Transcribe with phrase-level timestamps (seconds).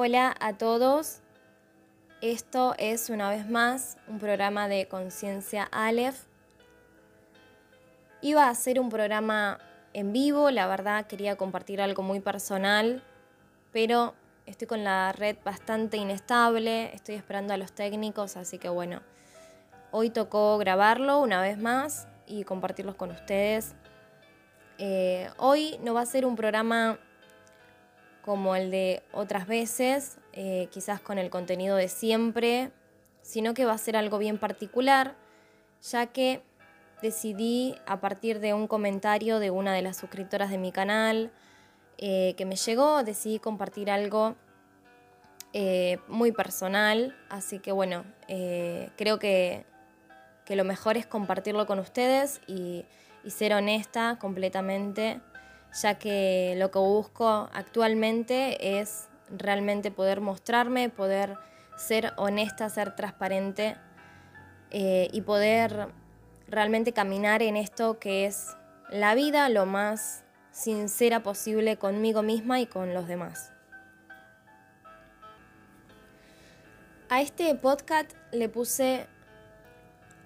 [0.00, 1.22] Hola a todos.
[2.20, 6.20] Esto es una vez más un programa de Conciencia Aleph.
[8.20, 9.58] Iba a ser un programa
[9.94, 13.02] en vivo, la verdad quería compartir algo muy personal,
[13.72, 14.14] pero
[14.46, 19.02] estoy con la red bastante inestable, estoy esperando a los técnicos, así que bueno,
[19.90, 23.74] hoy tocó grabarlo una vez más y compartirlos con ustedes.
[24.78, 27.00] Eh, hoy no va a ser un programa
[28.28, 32.70] como el de otras veces, eh, quizás con el contenido de siempre,
[33.22, 35.14] sino que va a ser algo bien particular,
[35.80, 36.42] ya que
[37.00, 41.32] decidí a partir de un comentario de una de las suscriptoras de mi canal
[41.96, 44.36] eh, que me llegó, decidí compartir algo
[45.54, 49.64] eh, muy personal, así que bueno, creo que,
[50.44, 52.84] que, lo mejor es compartirlo con ustedes y,
[53.24, 55.22] y ser honesta completamente
[55.72, 61.36] ya que lo que busco actualmente es realmente poder mostrarme, poder
[61.76, 63.76] ser honesta, ser transparente
[64.70, 65.88] eh, y poder
[66.48, 68.56] realmente caminar en esto que es
[68.90, 73.52] la vida lo más sincera posible conmigo misma y con los demás.
[77.10, 79.06] A este podcast le puse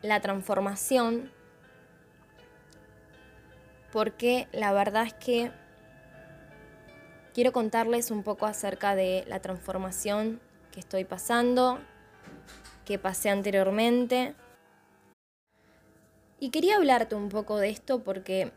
[0.00, 1.30] la transformación
[3.92, 5.52] porque la verdad es que
[7.34, 10.40] quiero contarles un poco acerca de la transformación
[10.72, 11.78] que estoy pasando,
[12.86, 14.34] que pasé anteriormente.
[16.40, 18.50] Y quería hablarte un poco de esto porque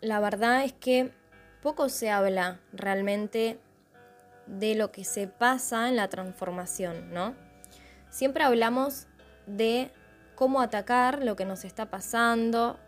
[0.00, 1.12] la verdad es que
[1.62, 3.58] poco se habla realmente
[4.46, 7.34] de lo que se pasa en la transformación, ¿no?
[8.10, 9.06] Siempre hablamos
[9.46, 9.92] de
[10.34, 12.78] cómo atacar lo que nos está pasando,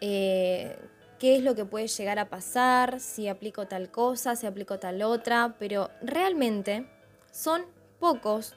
[0.00, 0.78] eh,
[1.20, 5.02] qué es lo que puede llegar a pasar, si aplico tal cosa, si aplico tal
[5.02, 6.86] otra, pero realmente
[7.30, 7.66] son
[8.00, 8.54] pocos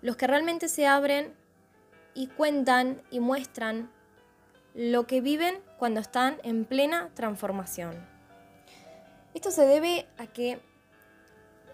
[0.00, 1.34] los que realmente se abren
[2.14, 3.90] y cuentan y muestran
[4.74, 7.96] lo que viven cuando están en plena transformación.
[9.34, 10.60] Esto se debe a que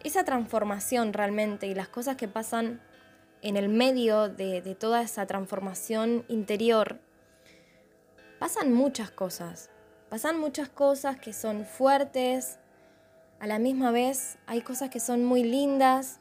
[0.04, 2.80] esa transformación realmente y las cosas que pasan
[3.42, 6.98] en el medio de, de toda esa transformación interior,
[8.38, 9.70] pasan muchas cosas.
[10.14, 12.60] Pasan muchas cosas que son fuertes,
[13.40, 16.20] a la misma vez hay cosas que son muy lindas,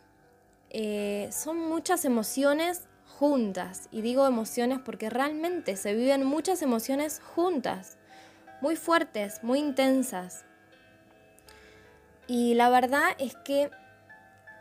[0.72, 2.88] eh, son muchas emociones
[3.20, 3.90] juntas.
[3.92, 8.00] Y digo emociones porque realmente se viven muchas emociones juntas,
[8.62, 10.44] muy fuertes, muy intensas.
[12.26, 13.70] Y la verdad es que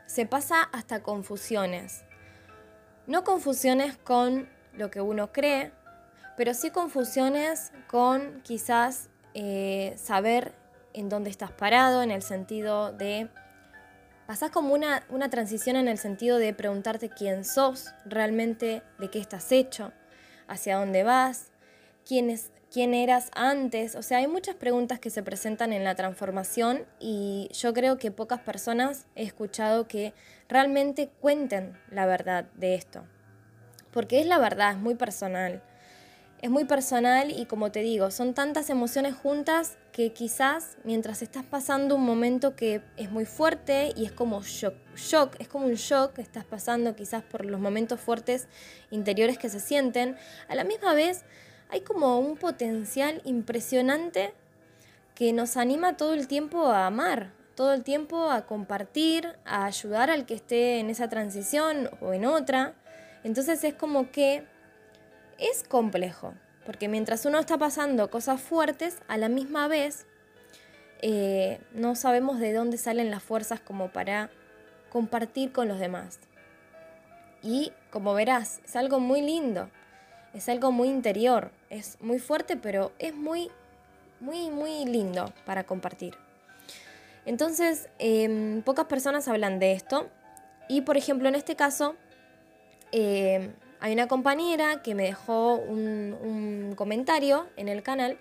[0.04, 2.04] se pasa hasta confusiones.
[3.06, 5.72] No confusiones con lo que uno cree,
[6.37, 10.53] pero sí confusiones con quizás eh, saber
[10.94, 13.28] en dónde estás parado, en el sentido de...
[14.26, 19.19] Pasás como una, una transición en el sentido de preguntarte quién sos, realmente de qué
[19.19, 19.92] estás hecho,
[20.47, 21.50] hacia dónde vas,
[22.06, 22.34] quién,
[22.72, 23.94] quién eras antes.
[23.97, 28.10] O sea, hay muchas preguntas que se presentan en la transformación y yo creo que
[28.10, 30.15] pocas personas he escuchado que
[30.48, 33.04] realmente cuenten la verdad de esto.
[33.91, 35.62] Porque es la verdad, es muy personal
[36.42, 41.44] es muy personal y como te digo, son tantas emociones juntas que quizás mientras estás
[41.44, 45.75] pasando un momento que es muy fuerte y es como shock, shock, es como un
[45.75, 48.48] shock que estás pasando quizás por los momentos fuertes
[48.91, 50.16] interiores que se sienten,
[50.48, 51.25] a la misma vez
[51.70, 54.34] hay como un potencial impresionante
[55.14, 60.10] que nos anima todo el tiempo a amar, todo el tiempo a compartir, a ayudar
[60.10, 62.74] al que esté en esa transición o en otra.
[63.22, 64.44] Entonces es como que
[65.50, 70.06] es complejo, porque mientras uno está pasando cosas fuertes, a la misma vez
[71.03, 74.30] eh, no sabemos de dónde salen las fuerzas como para
[74.91, 76.20] compartir con los demás.
[77.42, 79.69] Y como verás, es algo muy lindo,
[80.32, 83.50] es algo muy interior, es muy fuerte, pero es muy,
[84.20, 86.14] muy, muy lindo para compartir.
[87.26, 90.09] Entonces, em, pocas personas hablan de esto.
[90.68, 91.97] Y por ejemplo, en este caso,
[92.92, 98.16] em, hay una compañera que me dejó un, comentario en el canal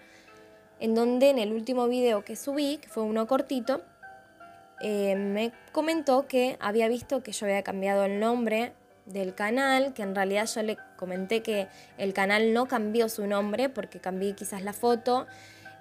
[0.80, 3.84] en donde en el último video que subí, que fue uno cortito,
[4.82, 8.74] eh, me comentó que había visto que yo había cambiado el nombre
[9.06, 11.68] del canal, que en realidad yo le comenté que
[12.00, 15.28] el canal no cambió su nombre porque cambié quizás la foto,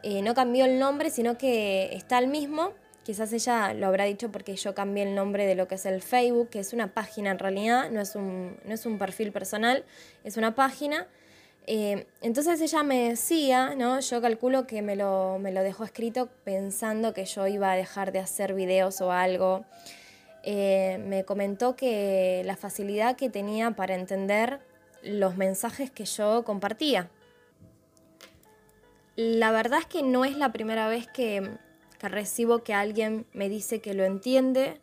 [0.02, 4.30] eh, no cambió el nombre, sino que está el mismo, Quizás ella lo habrá dicho
[4.30, 7.30] porque yo cambié el nombre de lo que es el Facebook, que es una página
[7.30, 9.84] en realidad, no es un, no es un perfil personal,
[10.22, 11.08] es una página.
[11.66, 14.00] Eh, entonces ella me decía, ¿no?
[14.00, 18.12] yo calculo que me lo, me lo dejó escrito pensando que yo iba a dejar
[18.12, 19.64] de hacer videos o algo.
[20.42, 24.60] eh, me comentó que la facilidad que tenía para entender
[25.02, 27.10] los mensajes que yo compartía.
[29.16, 31.58] La verdad es que no es la primera vez que,
[32.00, 34.80] que recibo que alguien me dice que lo entiende.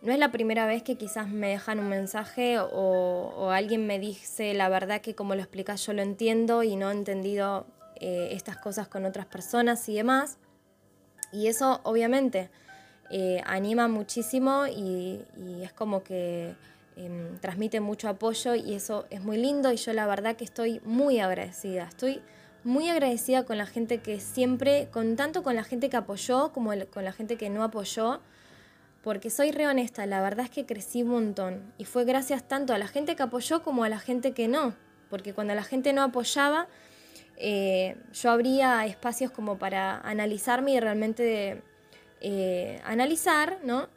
[0.00, 4.54] No es la primera vez que quizás me dejan un mensaje o, alguien me dice
[4.54, 7.66] la verdad que como lo explicas yo lo entiendo y no he entendido
[7.96, 10.38] eh, estas cosas con otras personas y demás.
[11.32, 12.48] Y eso obviamente
[13.10, 15.24] eh, anima muchísimo y,
[15.60, 16.54] es como que
[16.96, 20.80] em, transmite mucho apoyo y eso es muy lindo y yo la verdad que estoy
[20.84, 21.88] muy agradecida.
[21.88, 22.22] Estoy
[22.68, 26.72] muy agradecida con la gente que siempre, con tanto con la gente que apoyó como
[26.92, 28.20] con la gente que no apoyó,
[29.02, 32.74] porque soy re honesta, la verdad es que crecí un montón y fue gracias tanto
[32.74, 34.74] a la gente que apoyó como a la gente que no,
[35.08, 36.68] porque cuando la gente no apoyaba,
[37.38, 41.62] eh, yo abría espacios como para analizarme y realmente
[42.20, 43.88] eh, analizar, ¿no?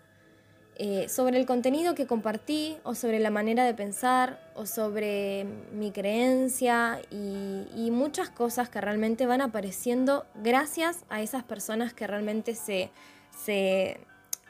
[0.77, 5.91] Eh, sobre el contenido que compartí o sobre la manera de pensar o sobre mi
[5.91, 12.89] creencia y, muchas cosas que realmente van apareciendo gracias a esas personas que realmente se,
[13.38, 14.00] se,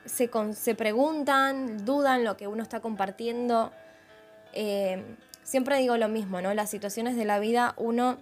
[0.06, 3.72] se, preguntan, dudan lo que uno está compartiendo.
[4.54, 5.04] Eh,
[5.44, 6.54] siempre digo lo mismo, ¿no?
[6.54, 8.18] Las situaciones de la vida uno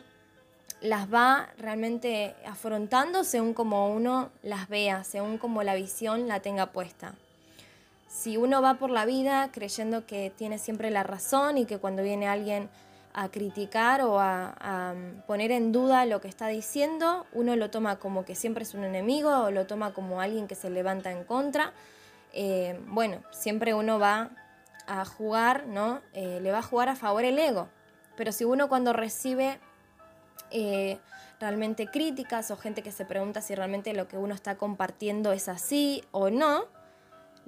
[0.82, 6.72] las va realmente afrontando según como uno las vea, según como la visión la tenga
[6.72, 7.14] puesta
[8.10, 12.02] si uno va por la vida creyendo que tiene siempre la razón y que cuando
[12.02, 12.70] viene alguien
[13.14, 17.98] a criticar o a, um, poner en duda lo que está diciendo, uno lo toma
[17.98, 21.24] como que siempre es un enemigo o lo toma como alguien que se levanta en
[21.24, 21.72] contra.
[22.34, 24.32] Eh, bueno, siempre uno va
[24.88, 26.02] a jugar, ¿no?
[26.14, 27.68] Eh, le va a jugar a favor el ego.
[28.18, 29.60] Pero si uno cuando recibe
[30.50, 30.98] eh,
[31.40, 35.48] realmente críticas o gente que se pregunta si realmente lo que uno está compartiendo es
[35.48, 36.66] así o no,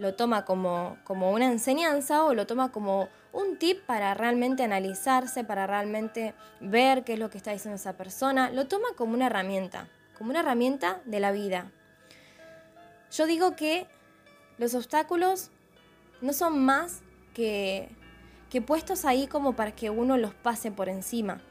[0.02, 5.44] lo toma como, como una enseñanza o lo toma como un tip para realmente analizarse,
[5.44, 9.28] para realmente ver qué es lo que está diciendo esa persona, lo toma como una
[9.28, 9.88] herramienta,
[10.18, 11.72] como una herramienta de la vida.
[13.12, 13.86] Yo digo que
[14.58, 15.52] los obstáculos
[16.20, 17.02] no son más
[17.36, 17.88] que,
[18.50, 21.42] que puestos ahí como para que uno los pase por encima.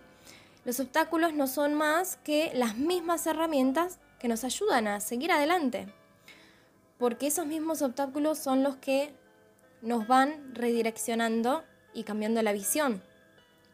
[0.65, 5.87] Los obstáculos no son más que las mismas herramientas que nos ayudan a seguir adelante
[7.01, 9.11] porque esos mismos obstáculos son los que
[9.81, 11.65] nos van redireccionando
[11.95, 13.03] y cambiando la visión.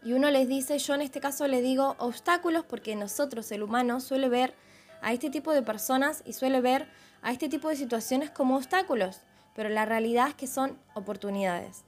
[0.04, 3.98] Y uno les dice, yo en este caso le digo obstáculos porque nosotros, el humano,
[4.00, 4.54] suele ver
[5.02, 6.88] a este tipo de personas y suele ver
[7.20, 9.18] a este tipo de situaciones como obstáculos,
[9.56, 11.82] pero la realidad es que son oportunidades.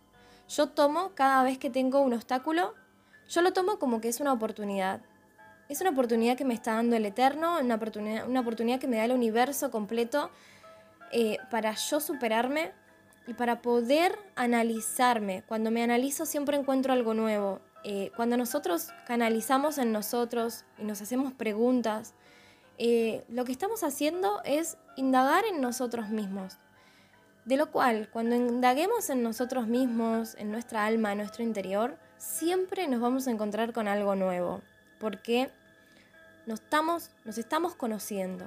[0.49, 2.75] Yo tomo cada vez que tengo un obstáculo,
[3.29, 5.03] yo lo tomo como que es una oportunidad.
[5.69, 8.97] Es una oportunidad que me está dando el Eterno, una oportunidad, una oportunidad que me
[8.97, 10.31] da el universo completo
[11.13, 12.73] eh, para yo superarme
[13.27, 15.43] y para poder analizarme.
[15.47, 17.61] Cuando me analizo siempre encuentro algo nuevo.
[17.85, 22.15] Eh, cuando nosotros canalizamos en nosotros y nos hacemos preguntas,
[22.79, 26.59] eh, lo que estamos haciendo es indagar en nosotros mismos.
[27.45, 32.87] De lo cual, cuando indaguemos en nosotros mismos, en nuestra alma, en nuestro interior, siempre
[32.89, 34.61] nos vamos a encontrar con algo nuevo,
[35.01, 35.51] porque
[36.47, 38.45] nos estamos, nos estamos conociendo.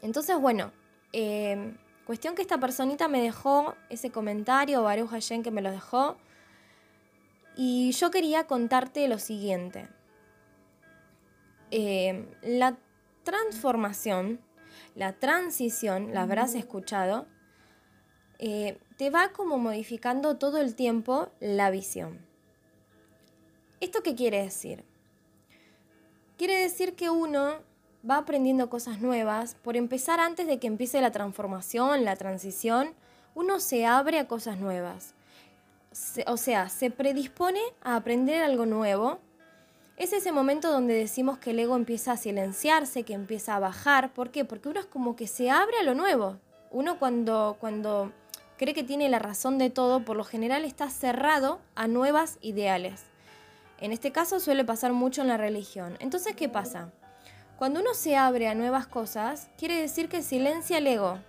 [0.00, 0.72] Entonces, bueno,
[1.12, 1.76] Em,
[2.06, 6.16] cuestión que esta personita me dejó ese comentario, Baruch Hashem que me lo dejó.
[7.56, 9.88] Y yo quería contarte lo siguiente.
[11.70, 12.76] Em, la
[13.24, 14.40] transformación,
[14.94, 17.26] la transición, la habrás escuchado,
[18.38, 22.26] eh, te va como modificando todo el tiempo la visión.
[23.80, 24.84] ¿Esto qué quiere decir?
[26.36, 27.60] Quiere decir que uno
[28.08, 32.90] va aprendiendo cosas nuevas, por empezar antes de que empiece la transformación, la transición,
[33.34, 35.14] uno se abre a cosas nuevas.
[36.26, 39.18] o sea, se predispone a aprender algo nuevo.
[39.96, 44.12] Es ese momento donde decimos que el ego empieza a silenciarse, que empieza a bajar.
[44.14, 44.44] ¿Por qué?
[44.44, 46.38] Porque uno es como que se abre a lo nuevo.
[46.70, 48.10] Uno cuando, cuando
[48.56, 53.04] cree que tiene la razón de todo, por lo general está cerrado a nuevas ideales.
[53.78, 55.96] En este caso suele pasar mucho en la religión.
[56.00, 56.90] Entonces, ¿qué pasa?
[57.62, 61.20] Cuando uno se abre a nuevas cosas, quiere decir que silencia el ego.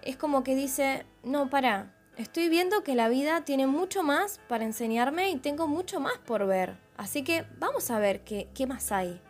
[0.00, 4.64] Es como que dice, no, para, estoy viendo que la vida tiene mucho más para
[4.64, 6.78] enseñarme y tengo mucho más por ver.
[6.96, 9.20] Así que vamos a ver qué, qué más hay.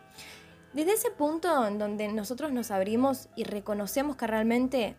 [0.73, 4.97] Desde ese punto en donde nosotros nos abrimos y reconocemos que realmente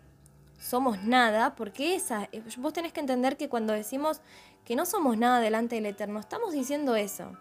[0.59, 4.19] somos nada, porque esa, vos tenés que entender que cuando decimos
[4.65, 7.37] que no somos nada delante del Eterno, estamos diciendo eso.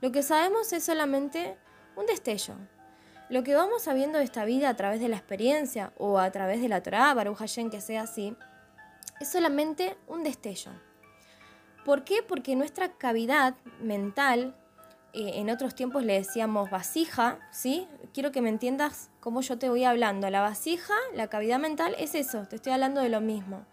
[0.00, 1.56] Lo que sabemos es solamente
[1.94, 2.56] un destello,
[3.28, 6.60] lo que vamos sabiendo de esta vida a través de la experiencia o a través
[6.62, 8.34] de la Torah, Baruch Hashem, que sea así,
[9.20, 10.70] es solamente un destello.
[11.84, 12.22] ¿Por qué?
[12.22, 14.54] Porque nuestra cavidad mental,
[15.12, 17.86] eh, en otros tiempos le decíamos vasija, ¿sí?
[18.12, 20.28] Quiero que me entiendas cómo yo te voy hablando.
[20.30, 23.64] La vasija, la cavidad mental, es eso, te estoy hablando de lo mismo.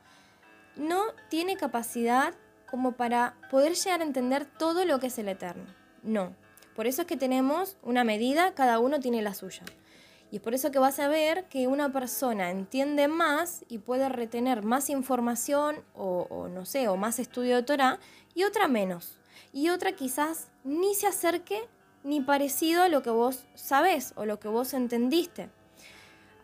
[0.76, 2.34] No tiene capacidad
[2.70, 5.66] como para poder llegar a entender todo lo que es el eterno.
[6.04, 6.36] No.
[6.76, 9.64] Por eso es que tenemos una medida, cada uno tiene la suya.
[10.32, 14.10] Y es por eso que vas a ver que una persona entiende más y puede
[14.10, 18.00] retener más información o, no sé, o más estudio de Torah
[18.34, 19.18] y otra menos.
[19.54, 21.62] Y otra quizás ni se acerque
[22.04, 25.50] ni parecido a lo que vos sabés o lo que vos entendiste.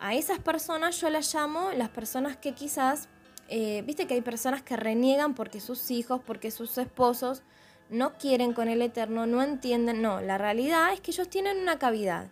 [0.00, 3.08] A esas personas yo las llamo las personas que quizás,
[3.48, 7.42] eh, viste que hay personas que reniegan porque sus hijos, porque sus esposos
[7.92, 10.02] no quieren con el Eterno, no entienden.
[10.02, 12.30] No, la realidad es que ellos tienen una cavidad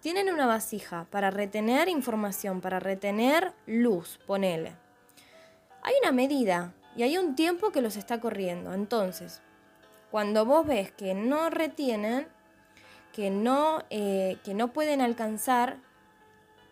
[0.00, 4.74] tienen una vasija para retener información, para retener luz, ponele.
[5.82, 8.72] Hay una medida y hay un tiempo que los está corriendo.
[8.72, 9.42] Entonces,
[10.10, 12.26] cuando vos ves que no retienen,
[13.12, 15.78] que no, eh, que no pueden alcanzar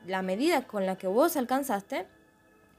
[0.07, 2.07] la medida con la que vos alcanzaste,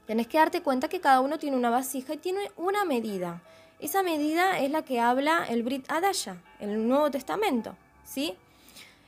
[0.06, 3.42] tenés que darte cuenta que cada uno tiene una vasija y tiene una medida.
[3.80, 8.36] Esa medida es la que habla el Brit Adaya, el Nuevo Testamento, ¿sí?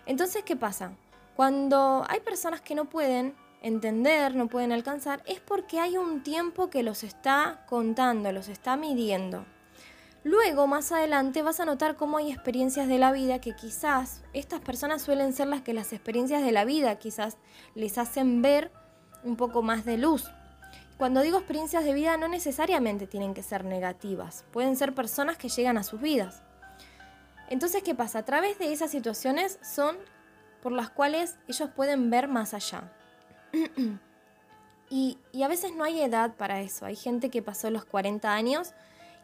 [0.07, 0.93] Entonces, ¿qué pasa?
[1.37, 6.71] Cuando hay personas que no pueden entender, no pueden alcanzar, es porque hay un tiempo
[6.71, 9.45] que los está contando, los está midiendo.
[10.25, 14.61] Luego, más adelante, vas a notar cómo hay experiencias de la vida que quizás estas
[14.61, 17.37] personas suelen ser las que las experiencias de la vida quizás
[17.75, 18.73] les hacen ver
[19.23, 20.31] un poco más de luz.
[21.02, 25.49] Cuando digo experiencias de vida no necesariamente tienen que ser negativas, pueden ser personas que
[25.49, 26.44] llegan a sus vidas.
[27.49, 28.21] Entonces, ¿qué pasa?
[28.21, 29.97] A través de esas situaciones son
[30.62, 32.92] por las cuales ellos pueden ver más allá.
[34.90, 36.87] y, a veces no hay edad para eso.
[36.87, 38.73] Hay gente que pasó los 40 años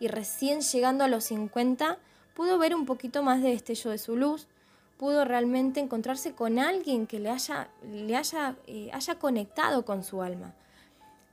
[0.00, 1.96] y recién llegando a los 50
[2.34, 4.48] pudo ver un poquito más de destello de su luz,
[4.96, 10.22] pudo realmente encontrarse con alguien que le haya, le haya, eh, haya conectado con su
[10.22, 10.54] alma.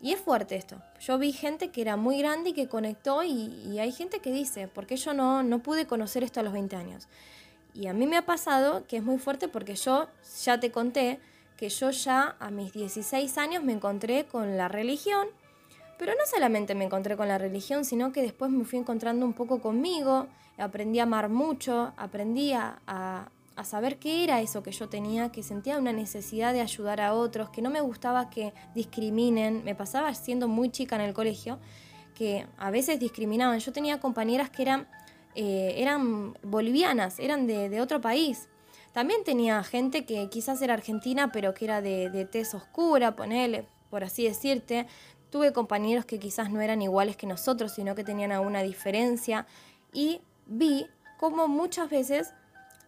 [0.05, 0.75] Y es fuerte esto.
[1.00, 4.67] Yo vi gente que era muy grande y que conectó y, hay gente que dice,
[4.67, 7.07] ¿por qué yo no, no pude conocer esto a los 20 años?
[7.74, 10.07] Y a mí me ha pasado que es muy fuerte porque yo
[10.43, 11.19] ya te conté
[11.57, 15.27] que yo ya a mis 16 años me encontré con la religión,
[15.97, 19.33] pero no solamente me encontré con la religión, sino que después me fui encontrando un
[19.33, 20.27] poco conmigo,
[20.59, 23.31] aprendí a amar mucho, aprendí a,
[23.63, 27.50] saber qué era eso que yo tenía, que sentía una necesidad de ayudar a otros,
[27.50, 31.59] que no me gustaba que discriminen, me pasaba siendo muy chica en el colegio,
[32.13, 34.88] que a veces discriminaban, yo tenía compañeras que eran
[35.35, 38.47] eh, eran bolivianas, eran de, otro país.
[38.93, 43.67] También tenía gente que quizás era argentina, pero que era de, de tez oscura, ponele,
[43.89, 44.88] por así decirte.
[45.29, 49.45] Tuve compañeros que quizás no eran iguales que nosotros, sino que tenían alguna diferencia.
[49.91, 50.88] Y vi
[51.19, 52.33] cómo muchas veces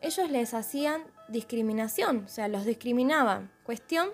[0.08, 3.52] ellos les hacían discriminación, o sea, los discriminaban.
[3.64, 4.10] Cuestión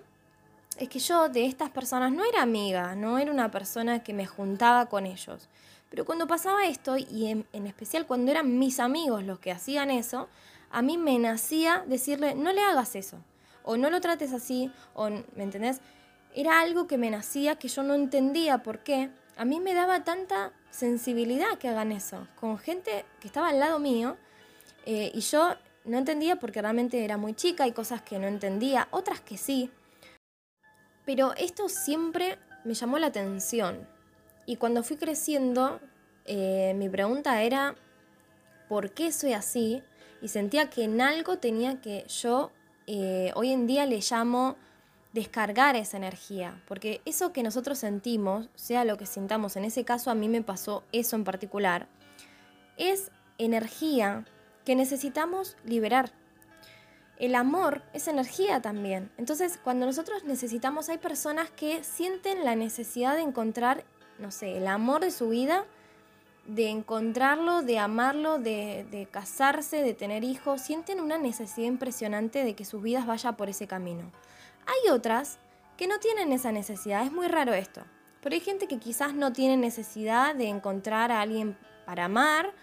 [0.77, 4.25] es que yo de estas personas no era amiga, no era una persona que me
[4.25, 5.47] juntaba con ellos.
[5.89, 10.27] Pero cuando pasaba esto, y en, especial cuando eran mis amigos los que hacían eso,
[10.71, 13.19] a mí me nacía decirle, no le hagas eso,
[13.62, 15.81] o no lo trates así, o, ¿me entendés?
[16.33, 19.12] Era algo que me nacía, que yo no entendía por qué.
[19.38, 23.77] A mí me daba tanta sensibilidad que hagan eso, con gente que estaba al lado
[23.77, 24.17] mío,
[24.88, 25.53] eh, y yo
[25.85, 29.69] no entendía porque realmente era muy chica, hay cosas que no entendía, otras que sí.
[31.05, 33.87] Pero esto siempre me llamó la atención.
[34.45, 35.79] Y cuando fui creciendo,
[36.25, 37.75] eh, mi pregunta era,
[38.69, 39.83] ¿por qué soy así?
[40.21, 42.51] Y sentía que en algo tenía que yo,
[42.87, 44.55] eh, hoy en día le llamo
[45.11, 50.09] descargar esa energía, porque eso que nosotros sentimos, sea lo que sintamos, en ese caso
[50.09, 51.87] a mí me pasó eso en particular,
[52.77, 54.25] es energía
[54.65, 56.12] que necesitamos liberar.
[57.17, 59.12] El amor es energía también.
[59.17, 63.86] Entonces, cuando nosotros necesitamos, hay personas que sienten la necesidad de encontrar
[64.20, 65.65] no sé, el amor de su vida,
[66.46, 72.65] de encontrarlo, de amarlo, de, casarse, de tener hijos, sienten una necesidad impresionante de que
[72.65, 74.12] sus vidas vayan por ese camino.
[74.65, 75.39] Hay otras
[75.77, 77.82] que no tienen esa necesidad, es muy raro esto.
[78.22, 82.53] Pero hay gente que quizás no tiene necesidad de encontrar a alguien para amar,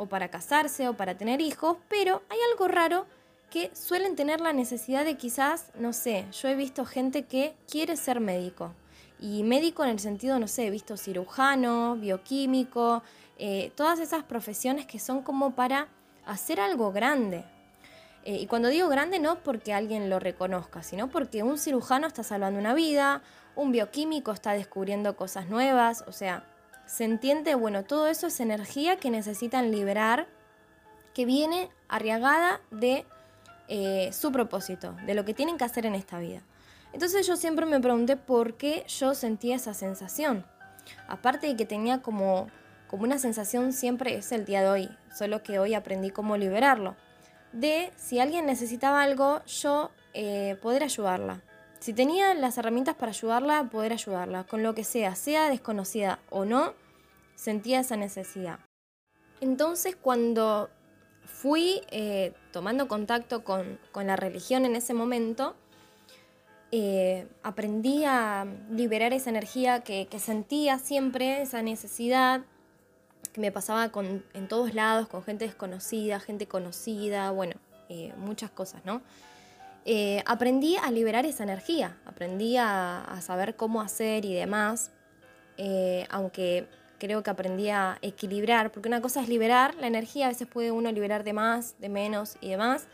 [0.00, 3.04] o para casarse, o para tener hijos, pero hay algo raro
[3.50, 7.98] que suelen tener la necesidad de quizás, no sé, yo he visto gente que quiere
[7.98, 8.72] ser médico,
[9.18, 13.02] y médico en el sentido, no sé, he visto cirujano, bioquímico,
[13.38, 15.88] eh, todas esas profesiones que son como para
[16.24, 17.44] hacer algo grande.
[18.24, 22.22] Eh, y cuando digo grande no porque alguien lo reconozca, sino porque un cirujano está
[22.22, 23.22] salvando una vida,
[23.54, 26.44] un bioquímico está descubriendo cosas nuevas, o sea,
[26.90, 30.26] se entiende, bueno, todo eso es energía que necesitan liberar,
[31.14, 33.06] que viene arriagada de
[33.68, 36.42] eh, su propósito, de lo que tienen que hacer en esta vida.
[36.92, 40.44] Entonces yo siempre me pregunté por qué yo sentía esa sensación.
[41.06, 42.48] Aparte de que tenía como,
[42.88, 46.96] como una sensación siempre es el día de hoy, solo que hoy aprendí cómo liberarlo.
[47.52, 51.40] De si alguien necesitaba algo, yo eh, poder ayudarla.
[51.78, 56.44] Si tenía las herramientas para ayudarla, poder ayudarla, con lo que sea, sea desconocida o
[56.44, 56.74] no,
[57.40, 58.58] sentía esa necesidad.
[59.40, 60.68] Entonces cuando
[61.24, 65.54] fui eh, tomando contacto con, la religión en ese momento,
[66.70, 72.42] eh, aprendí a liberar esa energía que, sentía siempre, esa necesidad
[73.32, 73.90] que me pasaba
[74.34, 77.54] en todos lados, con gente desconocida, gente conocida, bueno,
[77.88, 79.00] eh, muchas cosas, ¿no?
[80.26, 84.92] aprendí a liberar esa energía, aprendí a, a saber cómo hacer y demás,
[86.10, 86.68] aunque
[87.00, 90.70] creo que aprendí a equilibrar, porque una cosa es liberar la energía, a veces puede
[90.70, 92.86] uno liberar de más, de menos y demás.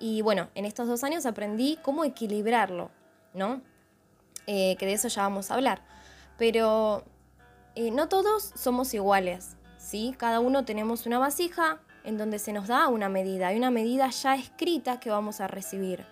[0.00, 2.90] Y bueno, en estos dos años aprendí cómo equilibrarlo,
[3.34, 3.60] ¿no?
[4.46, 5.82] Eh, que de eso ya vamos a hablar.
[6.38, 7.04] Pero
[7.74, 10.14] eh, no todos somos iguales, ¿sí?
[10.16, 14.08] Cada uno tenemos una vasija en donde se nos da una medida, hay una medida
[14.08, 16.06] ya escrita que vamos a recibir.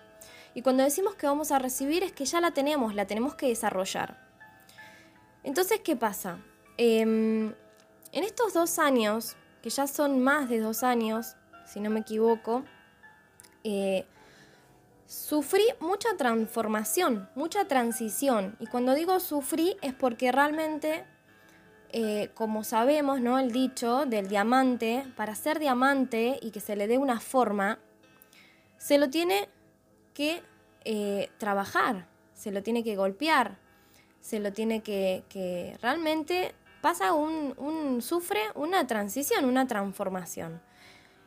[0.53, 3.47] Y cuando decimos que vamos a recibir es que ya la tenemos, la tenemos que
[3.47, 4.17] desarrollar.
[5.43, 6.39] Entonces, ¿qué pasa?
[6.83, 7.53] Em,
[8.11, 12.63] en estos dos años, que ya son más de dos años, si no me equivoco,
[13.63, 14.07] eh,
[15.05, 18.57] sufrí mucha transformación, mucha transición.
[18.59, 21.05] Y cuando digo sufrí es porque realmente,
[21.91, 23.37] eh, como sabemos, ¿no?
[23.37, 27.77] El dicho del diamante, para ser diamante y que se le dé una forma,
[28.79, 29.49] se lo tiene
[30.15, 30.41] que
[30.85, 33.59] eh, trabajar, se lo tiene que golpear,
[34.19, 40.61] se lo tiene que, que realmente pasa un, sufre una transición, una transformación.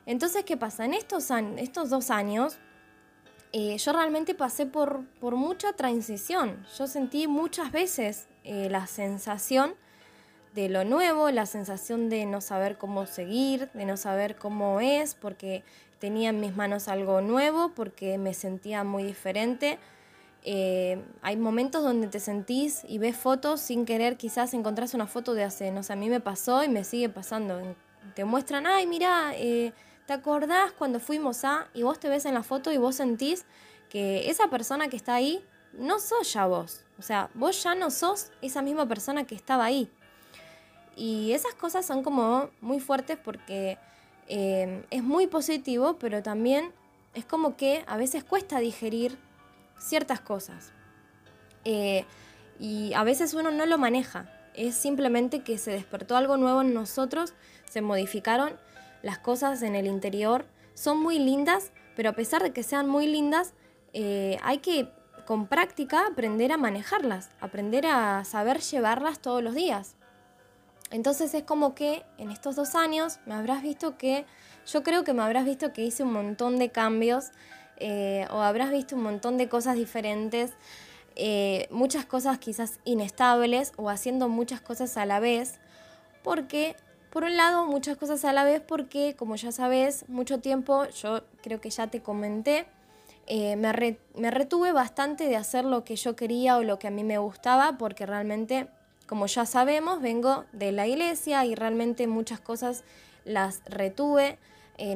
[0.06, 0.84] Entonces, ¿qué pasa?
[0.84, 2.58] En estos, estos dos años,
[3.52, 6.66] eh, yo realmente pasé por, por, mucha transición.
[6.76, 9.74] Yo sentí muchas veces eh, la sensación
[10.54, 15.14] de lo nuevo, la sensación de no saber cómo seguir, de no saber cómo es,
[15.14, 15.64] porque
[15.98, 19.78] tenía en mis manos algo nuevo, porque me sentía muy diferente.
[20.46, 25.32] Eh, hay momentos donde te sentís y ves fotos sin querer, quizás encontrás una foto
[25.32, 27.60] de hace, no sé, a mí me pasó y me sigue pasando.
[28.14, 29.72] Te muestran, ay, mira, eh,
[30.06, 31.68] ¿te acordás cuando fuimos a?
[31.72, 33.46] Y vos te ves en la foto y vos sentís
[33.88, 36.84] que esa persona que está ahí no sos ya vos.
[36.98, 39.90] O sea, vos ya no sos esa misma persona que estaba ahí.
[40.94, 43.78] Y esas cosas son como muy fuertes porque
[44.28, 46.72] eh, es muy positivo, pero también
[47.14, 49.18] es como que a veces cuesta digerir
[49.84, 50.72] ciertas cosas.
[51.64, 52.04] Eh,
[52.58, 54.30] y a veces uno no lo maneja.
[54.54, 57.34] Es simplemente que se despertó algo nuevo en nosotros,
[57.68, 58.52] se modificaron
[59.02, 60.46] las cosas en el interior.
[60.74, 63.54] Son muy lindas, pero a pesar de que sean muy lindas,
[63.92, 64.88] eh, hay que
[65.26, 69.96] con práctica aprender a manejarlas, aprender a saber llevarlas todos los días.
[70.90, 74.26] Entonces es como que en estos dos años me habrás visto que,
[74.66, 77.30] yo creo que me habrás visto que hice un montón de cambios
[77.78, 80.52] eh, o habrás visto un montón de cosas diferentes,
[81.16, 85.58] eh, muchas cosas quizás inestables o haciendo muchas cosas a la vez,
[86.22, 86.76] porque,
[87.10, 91.22] por un lado, muchas cosas a la vez porque, como ya sabes, mucho tiempo, yo
[91.42, 92.66] creo que ya te comenté,
[93.26, 96.90] eh, me, me retuve bastante de hacer lo que yo quería o lo que a
[96.90, 98.68] mí me gustaba, porque realmente,
[99.06, 102.84] como ya sabemos, vengo de la iglesia y realmente muchas cosas
[103.24, 104.38] las retuve,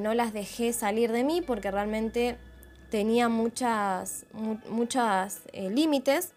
[0.00, 2.36] no las dejé salir de mí porque realmente
[2.90, 4.26] tenía muchas,
[4.68, 6.32] muchas eh, límites.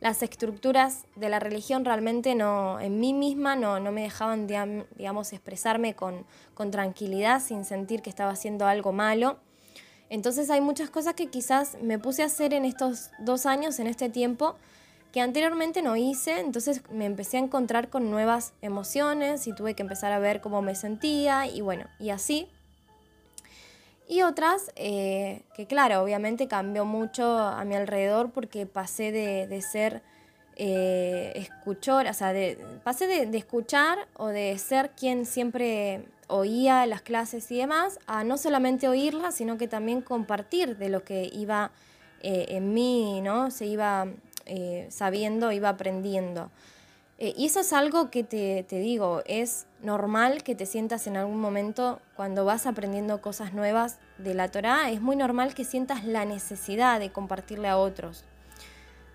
[0.00, 4.46] Las estructuras de la religión realmente no, en mí misma no, no me dejaban,
[4.96, 9.38] digamos, expresarme con, con tranquilidad sin sentir que estaba haciendo algo malo.
[10.10, 13.86] Entonces hay muchas cosas que quizás me puse a hacer en estos dos años, en
[13.86, 14.56] este tiempo,
[15.12, 19.82] que anteriormente no hice, entonces me empecé a encontrar con nuevas emociones y tuve que
[19.82, 22.48] empezar a ver cómo me sentía y bueno, y así
[24.12, 30.02] y otras eh, que, claro, obviamente cambió mucho a mi alrededor porque pasé de, ser
[30.56, 37.00] eh, escuchor, o sea, de, pasé de, escuchar o de ser quien siempre oía las
[37.00, 41.70] clases y demás, a no solamente oírlas, sino que también compartir de lo que iba
[42.20, 43.50] eh, en mí, ¿no?
[43.50, 44.08] Se iba
[44.90, 46.50] sabiendo, iba aprendiendo.
[47.22, 51.40] Eh, y eso es algo que te, digo, es normal que te sientas en algún
[51.40, 56.24] momento cuando vas aprendiendo cosas nuevas de la Torá, es muy normal que sientas la
[56.24, 58.24] necesidad de compartirle a otros,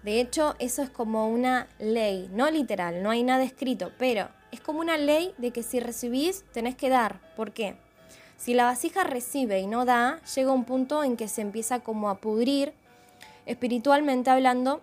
[0.04, 4.62] De hecho, eso es como una ley, no literal, no hay nada escrito, pero es
[4.62, 7.20] como una ley de que si recibís, tenés que dar.
[7.36, 7.76] ¿Por qué?
[8.38, 12.10] Si la vasija recibe y no da, llega un punto en que se empieza como
[12.10, 12.74] a pudrir,
[13.46, 14.82] espiritualmente hablando,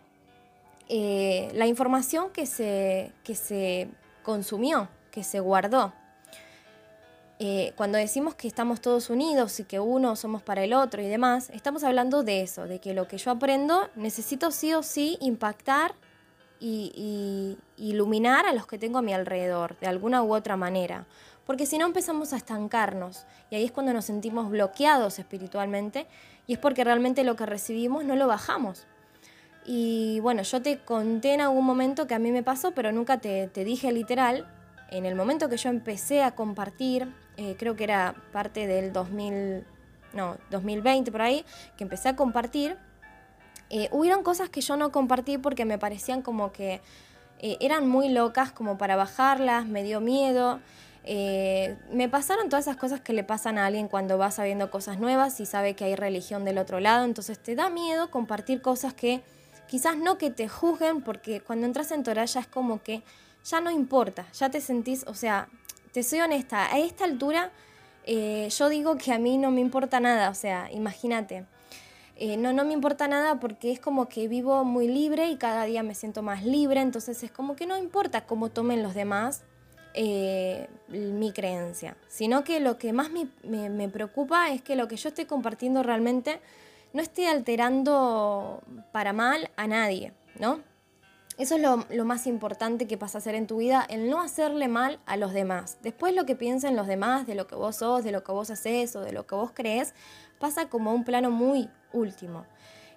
[0.89, 3.89] eh, la información que se, que se
[4.23, 5.93] consumió, que se guardó.
[7.41, 11.09] Eh, cuando decimos que estamos todos unidos y que uno somos para el otro y
[11.09, 15.19] demás, estamos hablando de eso, de que lo que yo aprendo necesito sí o sí
[15.21, 15.95] impactar
[16.61, 21.07] y, iluminar a los que tengo a mi alrededor, de alguna u otra manera.
[21.45, 26.07] Porque si no empezamos a estancarnos y ahí es cuando nos sentimos bloqueados espiritualmente
[26.47, 28.87] y es porque realmente lo que recibimos no lo bajamos.
[29.65, 33.19] Y bueno, yo te conté en algún momento que a mí me pasó, pero nunca
[33.19, 34.47] te, te dije literal.
[34.91, 39.65] En el momento que yo empecé a compartir, eh, creo que era parte del 2000,
[40.13, 41.45] no, 2020 por ahí,
[41.77, 42.77] que empecé a compartir,
[43.71, 46.81] eh, hubieron cosas que yo no compartí porque me parecían como que
[47.41, 50.61] eh, eran muy locas como para bajarlas, me dio miedo.
[51.93, 55.41] me pasaron todas esas cosas que le pasan a alguien cuando va sabiendo cosas nuevas
[55.41, 59.23] y sabe que hay religión del otro lado, entonces te da miedo compartir cosas que
[59.75, 63.03] quizás no que te juzguen, porque cuando entras en Torah ya es como que
[63.45, 65.49] ya no importa, ya te sentís, o sea,
[65.91, 67.51] te soy honesta, a esta altura
[68.07, 71.45] eh, yo digo que a mí no me importa nada, o sea, imagínate.
[72.15, 75.65] Eh, no, no me importa nada porque es como que vivo muy libre y cada
[75.65, 79.43] día me siento más libre, entonces es como que no importa cómo tomen los demás
[79.95, 84.95] eh, mi creencia, sino que lo que más me, me, preocupa es que lo que
[84.95, 86.41] yo esté compartiendo realmente
[86.95, 90.61] no esté alterando para mal a nadie, ¿no?
[91.37, 94.69] Eso es lo, más importante que pasa a hacer en tu vida, el no hacerle
[94.69, 95.79] mal a los demás.
[95.83, 98.51] Después lo que piensen los demás, de lo que vos sos, de lo que vos
[98.51, 99.95] haces o de lo que vos crees,
[100.39, 102.47] pasa como un plano muy último.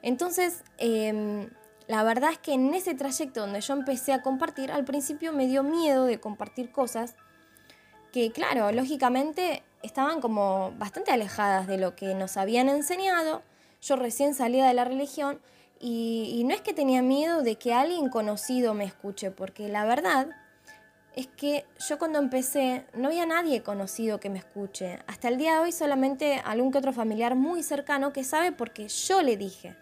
[0.03, 1.49] Entonces, em,
[1.87, 5.47] la verdad es que en ese trayecto donde yo empecé a compartir, al principio me
[5.47, 7.15] dio miedo de compartir cosas
[8.11, 13.41] que, claro, lógicamente estaban como bastante alejadas de lo que nos habían enseñado.
[13.81, 15.39] Yo recién salía de la religión
[15.79, 20.29] y, no es que tenía miedo de que alguien conocido me escuche, porque la verdad
[21.15, 24.99] es que yo cuando empecé no había nadie conocido que me escuche.
[25.07, 28.87] Hasta el día de hoy solamente algún que otro familiar muy cercano que sabe porque
[28.87, 29.75] yo le dije.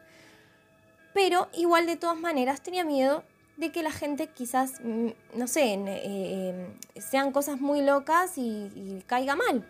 [1.13, 3.23] Pero igual de todas maneras tenía miedo
[3.55, 9.01] de que la gente quizás, mm, no sé, eh, eh, sean cosas muy locas y
[9.07, 9.65] caiga mal.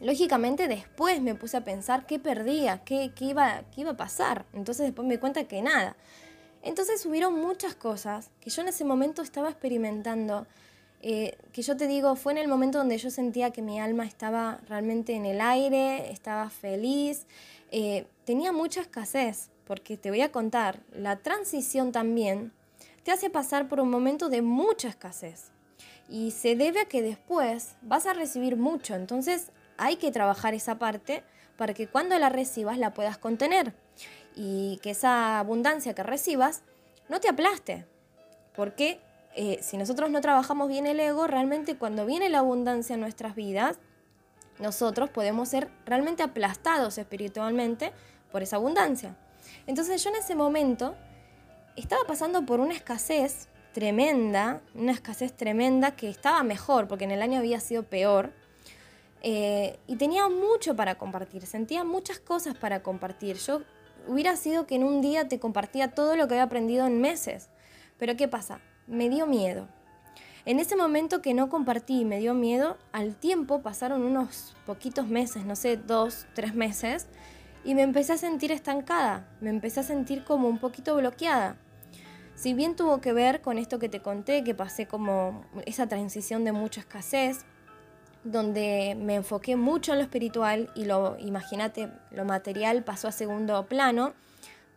[0.00, 4.44] Lógicamente después me puse a pensar qué perdía, qué, iba, qué iba a pasar.
[4.52, 5.96] Entonces después me di cuenta que nada.
[6.62, 10.46] Entonces hubieron muchas cosas que yo en ese momento estaba experimentando,
[11.02, 14.06] eh, que yo te digo, fue en el momento donde yo sentía que mi alma
[14.06, 17.26] estaba realmente en el aire, estaba feliz,
[17.70, 22.52] eh, tenía mucha escasez, porque te voy a contar, la transición también
[23.04, 25.50] te hace pasar por un momento de mucha escasez.
[26.08, 28.94] Y se debe a que después vas a recibir mucho.
[28.94, 31.22] Entonces hay que trabajar esa parte
[31.56, 33.74] para que cuando la recibas la puedas contener
[34.34, 36.62] y que esa abundancia que recibas
[37.08, 37.86] no te aplaste.
[38.54, 39.00] Porque
[39.34, 43.34] eh, si nosotros no trabajamos bien el ego, realmente cuando viene la abundancia en nuestras
[43.34, 43.78] vidas,
[44.58, 47.92] nosotros podemos ser realmente aplastados espiritualmente
[48.30, 49.16] por esa abundancia.
[49.66, 50.94] Entonces yo en ese momento
[51.76, 57.22] estaba pasando por una escasez tremenda, una escasez tremenda que estaba mejor, porque en el
[57.22, 58.32] año había sido peor,
[59.26, 63.38] eh, y tenía mucho para compartir, sentía muchas cosas para compartir.
[63.38, 63.62] Yo
[64.06, 67.48] hubiera sido que en un día te compartía todo lo que había aprendido en meses.
[67.98, 68.60] Pero ¿qué pasa?
[68.86, 69.66] Me dio miedo.
[70.44, 75.06] En ese momento que no compartí y me dio miedo, al tiempo pasaron unos poquitos
[75.06, 77.06] meses, no sé, dos, tres meses,
[77.64, 81.56] y me empecé a sentir estancada, me empecé a sentir como un poquito bloqueada.
[82.34, 86.44] Si bien tuvo que ver con esto que te conté, que pasé como esa transición
[86.44, 87.46] de mucha escasez,
[88.24, 93.66] donde me enfoqué mucho en lo espiritual y lo, imagínate, lo material pasó a segundo
[93.66, 94.14] plano,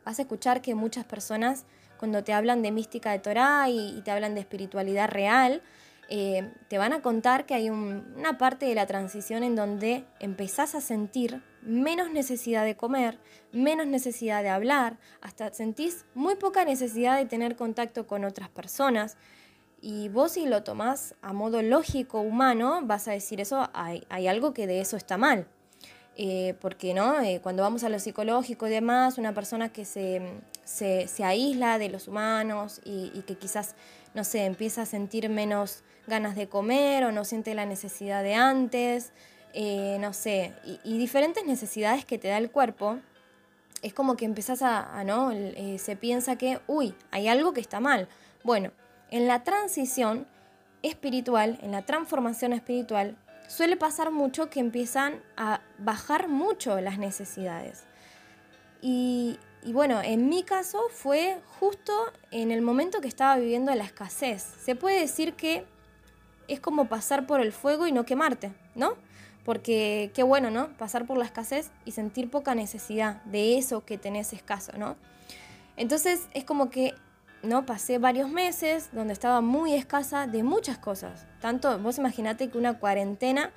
[0.05, 1.65] vas a escuchar que muchas personas
[1.97, 5.61] cuando te hablan de mística de Torah y, te hablan de espiritualidad real,
[6.09, 10.75] eh, te van a contar que hay una parte de la transición en donde empezás
[10.75, 13.19] a sentir menos necesidad de comer,
[13.51, 19.17] menos necesidad de hablar, hasta sentís muy poca necesidad de tener contacto con otras personas,
[19.81, 24.53] y vos si lo tomás a modo lógico, humano, vas a decir eso, hay, algo
[24.53, 25.47] que de eso está mal.
[26.19, 30.21] Eh, porque no, eh, cuando vamos a lo psicológico y demás, una persona que se,
[30.65, 33.75] se, aísla de los humanos y, que quizás,
[34.13, 38.33] no sé, empieza a sentir menos ganas de comer o no siente la necesidad de
[38.33, 39.11] antes,
[39.53, 42.97] eh, no sé, y, diferentes necesidades que te da el cuerpo,
[43.81, 45.31] es como que empezás a, ¿no?
[45.31, 48.07] Eh, se piensa que, uy, hay algo que está mal.
[48.43, 48.71] Bueno,
[49.09, 50.27] en la transición
[50.83, 53.17] espiritual, en la transformación espiritual,
[53.47, 57.85] suele pasar mucho que empiezan a bajar mucho las necesidades.
[58.81, 59.39] Y,
[59.73, 61.93] bueno, en mi caso fue justo
[62.31, 64.43] en el momento que estaba viviendo la escasez.
[64.43, 65.65] Se puede decir que
[66.47, 68.95] es como pasar por el fuego y no quemarte, ¿no?
[69.43, 70.69] Porque qué bueno, ¿no?
[70.77, 74.95] Pasar por la escasez y sentir poca necesidad de eso que tenés escaso, ¿no?
[75.75, 76.93] Entonces es como que,
[77.43, 77.65] ¿no?
[77.65, 81.25] Pasé varios meses donde estaba muy escasa de muchas cosas.
[81.41, 83.51] Tanto, vos imaginate que una cuarentena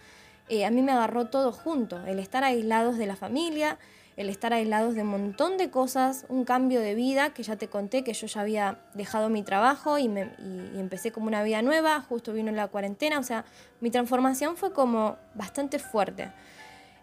[0.48, 3.78] eh, a mí me agarró todo junto, el estar aislados de la familia,
[4.16, 7.68] el estar aislados de un montón de cosas, un cambio de vida, que ya te
[7.68, 10.32] conté que yo ya había dejado mi trabajo y, me,
[10.74, 13.44] empecé como una vida nueva, justo vino la cuarentena, o sea,
[13.80, 16.32] mi transformación fue como bastante fuerte.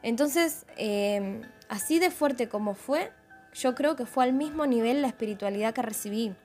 [0.04, 3.12] Entonces, em, así de fuerte como fue,
[3.54, 6.36] yo creo que fue al mismo nivel la espiritualidad que recibí.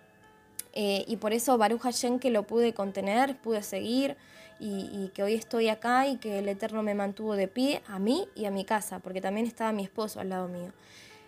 [0.72, 4.16] Eh, y por eso Baruch Hashem que lo pude contener, pude seguir
[4.58, 8.28] y, que hoy estoy acá y que el Eterno me mantuvo de pie a mí
[8.36, 10.72] y a mi casa, porque también estaba mi esposo al lado mío.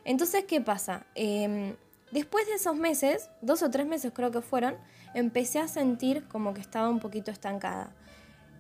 [0.05, 1.05] Entonces, ¿qué pasa?
[1.17, 1.75] Em,
[2.13, 4.77] después de esos meses, dos o tres meses creo que fueron,
[5.15, 7.93] empecé a sentir como que estaba un poquito estancada.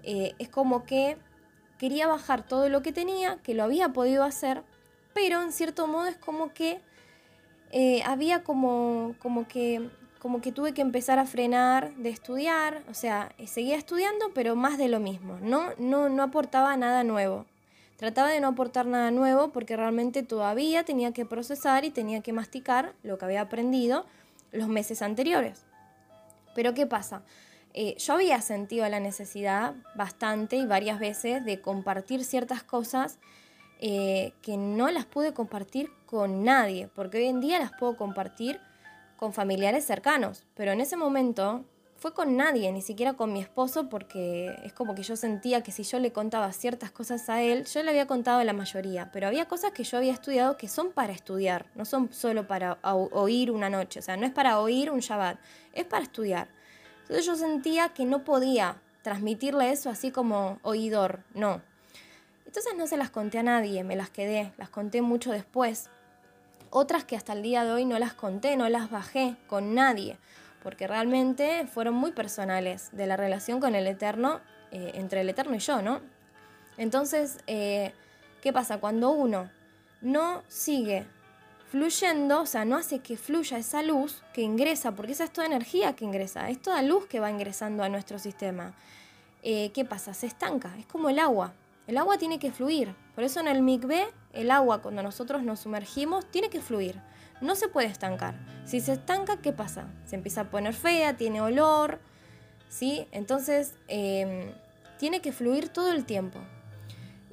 [0.02, 1.18] Eh, es como que
[1.78, 4.64] quería bajar todo lo que tenía, que lo había podido hacer,
[5.12, 6.80] pero en cierto modo es como que
[7.70, 9.88] eh, había como, como que
[10.24, 14.56] como que tuve que empezar a frenar de estudiar, o sea, eh, seguía estudiando, pero
[14.56, 17.44] más de lo mismo, no, no, no aportaba nada nuevo.
[17.98, 22.32] Trataba de no aportar nada nuevo porque realmente todavía tenía que procesar y tenía que
[22.32, 24.06] masticar lo que había aprendido
[24.50, 25.66] los meses anteriores.
[26.54, 27.20] Pero ¿qué pasa?
[27.74, 33.18] Eh, yo había sentido la necesidad bastante y varias veces de compartir ciertas cosas
[33.78, 38.58] eh, que no las pude compartir con nadie, porque hoy en día las puedo compartir
[39.16, 41.64] con familiares cercanos, pero en ese momento
[42.04, 45.72] fue con nadie, ni siquiera con mi esposo, porque es como que yo sentía que
[45.72, 49.26] si yo le contaba ciertas cosas a él, yo le había contado la mayoría, pero
[49.26, 53.50] había cosas que yo había estudiado que son para estudiar, no son solo para oír
[53.50, 55.38] una noche, o sea, no es para oír un Shabbat,
[55.72, 56.48] es para estudiar.
[57.02, 61.62] Entonces yo sentía que no podía transmitirle eso así como oidor, no.
[62.44, 65.88] Entonces no se las conté a nadie, me las quedé, las conté mucho después,
[66.74, 70.18] otras que hasta el día de hoy no las conté, no las bajé con nadie,
[70.60, 74.40] porque realmente fueron muy personales de la relación con el Eterno,
[74.72, 76.00] eh, entre el Eterno y yo, ¿no?
[76.76, 77.92] Entonces, eh,
[78.42, 78.78] ¿qué pasa?
[78.78, 79.48] Cuando uno
[80.00, 81.06] no sigue
[81.70, 85.46] fluyendo, o sea, no hace que fluya esa luz que ingresa, porque esa es toda
[85.46, 88.74] energía que ingresa, es toda luz que va ingresando a nuestro sistema.
[89.44, 90.12] Eh, ¿Qué pasa?
[90.12, 91.52] Se estanca, es como el agua.
[91.86, 92.96] El agua tiene que fluir.
[93.14, 97.00] Por eso en el mikveh, el agua cuando nosotros nos sumergimos tiene que fluir.
[97.40, 98.34] No se puede estancar.
[98.64, 99.86] Si se estanca, ¿qué pasa?
[100.06, 102.00] Se empieza a poner fea, tiene olor,
[102.68, 103.06] ¿sí?
[103.12, 104.52] Entonces, em,
[104.98, 106.40] tiene que fluir todo el tiempo.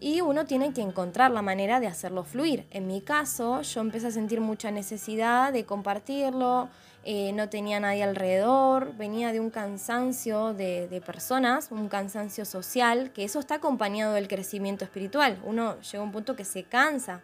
[0.03, 2.65] Y uno tiene que encontrar la manera de hacerlo fluir.
[2.71, 6.69] En mi caso, yo empecé a sentir mucha necesidad de compartirlo,
[7.03, 13.23] eh, no tenía nadie alrededor, venía de un cansancio de, personas, un cansancio social, que
[13.23, 15.39] eso está acompañado del crecimiento espiritual.
[15.43, 17.21] Uno llega a un punto que se cansa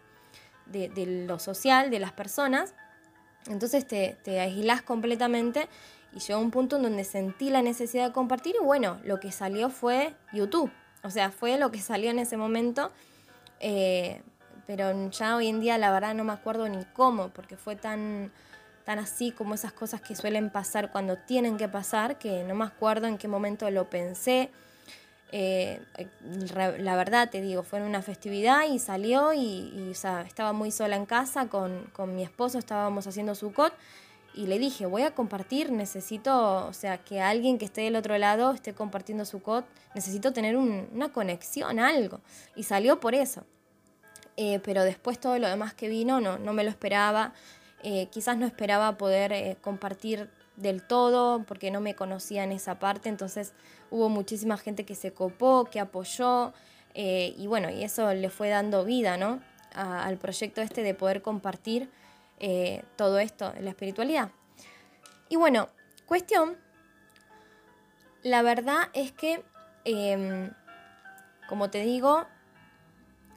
[0.68, 2.76] de, lo social, de las personas,
[3.50, 5.68] entonces te, te aislás completamente
[6.14, 9.32] y llegó un punto en donde sentí la necesidad de compartir y bueno, lo que
[9.32, 10.72] salió fue YouTube,
[11.08, 12.92] o sea, fue lo que salió en ese momento.
[13.60, 14.22] Eh,
[14.68, 18.32] pero ya hoy en día la verdad no me acuerdo ni cómo, porque fue tan
[18.88, 22.64] tan así como esas cosas que suelen pasar cuando tienen que pasar, que no me
[22.64, 24.50] acuerdo en qué momento lo pensé.
[25.34, 25.82] Eh,
[26.80, 31.06] la verdad te digo, fue en una festividad y salió y, estaba muy sola en
[31.06, 33.74] casa con, mi esposo, estábamos haciendo su cot
[34.38, 38.16] y le dije, voy a compartir, necesito, o sea, que alguien que esté del otro
[38.20, 42.22] lado esté compartiendo su cot, necesito tener una conexión, algo.
[42.56, 43.46] Y salió por eso.
[44.36, 47.34] Eh, pero después todo lo demás que vino no, no me lo esperaba.
[47.82, 52.78] Eh, quizás no esperaba poder eh, compartir del todo porque no me conocía en esa
[52.78, 53.54] parte, entonces
[53.90, 56.54] hubo muchísima gente que se copó, que apoyó
[56.96, 59.40] y bueno, y eso le fue dando vida ¿no?
[59.76, 61.92] al proyecto este de poder compartir
[62.96, 64.32] todo esto la espiritualidad.
[65.30, 65.70] Y bueno,
[66.06, 66.58] cuestión,
[68.24, 69.44] la verdad es que,
[69.86, 70.52] em,
[71.50, 72.26] como te digo,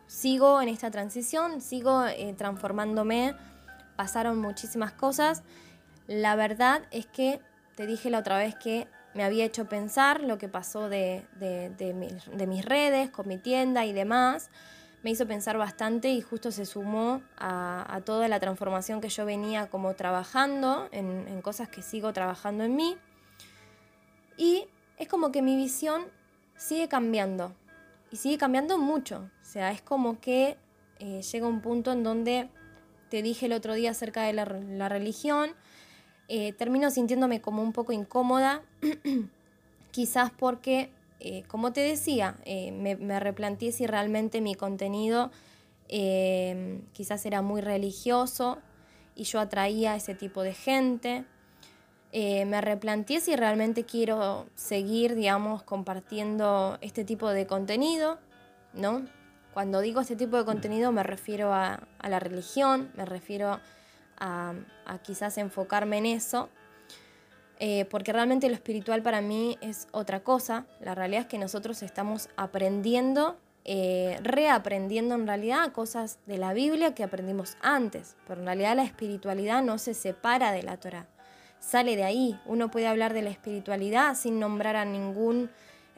[0.06, 2.04] sigo en esta transición, sigo
[2.36, 3.34] transformándome
[4.00, 5.42] pasaron muchísimas cosas.
[6.06, 7.38] La verdad es que
[7.76, 11.26] te dije la otra vez que me había hecho pensar lo que pasó de,
[12.48, 14.48] mis, redes, con mi tienda y demás.
[15.02, 19.68] Me hizo pensar bastante y justo se sumó a, toda la transformación que yo venía
[19.68, 22.96] como trabajando en, cosas que sigo trabajando en mí.
[24.36, 24.66] Y
[24.98, 26.04] es como que mi visión
[26.56, 27.54] sigue cambiando
[28.10, 29.30] y sigue cambiando mucho.
[29.42, 30.58] O sea, es como que
[30.98, 32.50] eh, llega un punto en donde
[33.08, 34.44] te dije el otro día acerca de la,
[34.88, 35.50] religión,
[36.28, 38.62] eh, termino sintiéndome como un poco incómoda,
[39.90, 45.30] quizás porque eh, como te decía, eh, me, replanteé si realmente mi contenido
[45.88, 48.58] eh, quizás era muy religioso
[49.14, 51.26] y yo atraía a ese tipo de gente.
[52.12, 58.18] me replanteé si realmente quiero seguir, digamos, compartiendo este tipo de contenido,
[58.72, 59.04] ¿no?
[59.52, 63.60] Cuando digo este tipo de contenido me refiero a, la religión, me refiero
[64.18, 64.54] a
[65.02, 66.48] quizás enfocarme en eso
[67.62, 70.64] eh, porque realmente lo espiritual para mí es otra cosa.
[70.80, 76.94] La realidad es que nosotros estamos aprendiendo, eh, reaprendiendo en realidad cosas de la Biblia
[76.94, 81.06] que aprendimos antes, pero en realidad la espiritualidad no se separa de la Torah,
[81.58, 82.40] sale de ahí.
[82.46, 85.50] Uno puede hablar de la espiritualidad sin nombrar a ningún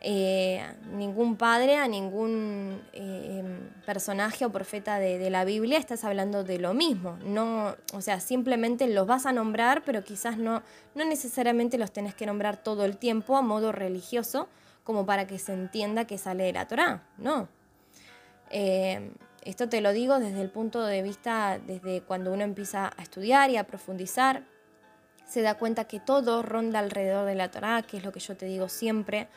[0.05, 0.61] eh,
[0.91, 6.59] ningún padre, a ningún eh, em, personaje o profeta de, la Biblia, estás hablando de
[6.59, 7.19] lo mismo.
[7.25, 10.65] No, o sea, simplemente los vas a nombrar, pero quizás no,
[10.97, 14.49] no necesariamente los tenés que nombrar todo el tiempo a modo religioso,
[14.83, 17.07] como para que se entienda que sale de la Torá.
[17.17, 17.47] No.
[18.51, 19.13] Eh,
[19.45, 23.51] esto te lo digo desde el punto de vista, desde cuando uno empieza a estudiar
[23.51, 24.43] y a profundizar,
[25.29, 28.37] se da cuenta que todo ronda alrededor de la Torá, que es lo que yo
[28.37, 29.29] te digo siempre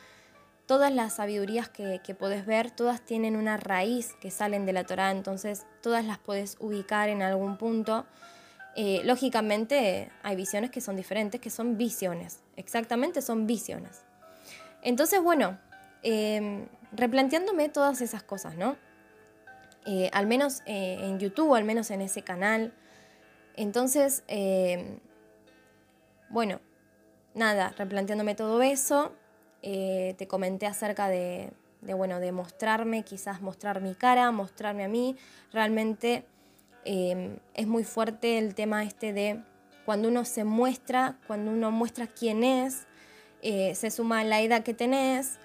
[0.66, 4.84] todas las sabidurías que, que podés ver, todas tienen una raíz que salen de la
[4.84, 8.06] Torá, entonces todas las podés ubicar en algún punto.
[8.78, 14.02] Eh, lógicamente hay visiones que son diferentes, que son visiones, exactamente son visiones.
[14.82, 15.58] Entonces, bueno,
[16.02, 18.76] em, replanteándome todas esas cosas, ¿no?
[19.86, 22.74] Eh, al menos eh, en YouTube, al menos en ese canal.
[23.54, 24.98] Entonces, em,
[26.28, 26.60] bueno,
[27.32, 29.14] nada, replanteándome todo eso,
[29.62, 35.16] eh, te comenté acerca de, bueno, de mostrarme, quizás mostrar mi cara, mostrarme a mí.
[35.52, 36.24] Realmente
[36.84, 39.42] em, es muy fuerte el tema este de
[39.84, 42.86] cuando uno se muestra, cuando uno muestra quién es,
[43.42, 45.38] eh, se suma la edad que tenés,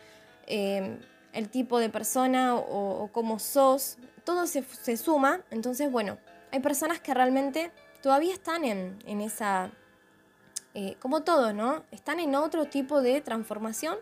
[0.48, 1.00] em,
[1.34, 5.42] el tipo de persona o, cómo sos, todo se, suma.
[5.50, 6.18] Entonces, bueno,
[6.52, 7.72] hay personas que realmente
[8.02, 9.72] todavía están en, en esa
[10.74, 11.84] eh, como todos, ¿no?
[11.92, 13.98] Están en otro tipo de transformación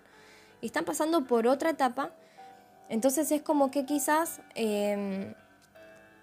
[0.61, 2.11] y están pasando por otra etapa.
[2.89, 5.33] Entonces es como que quizás em,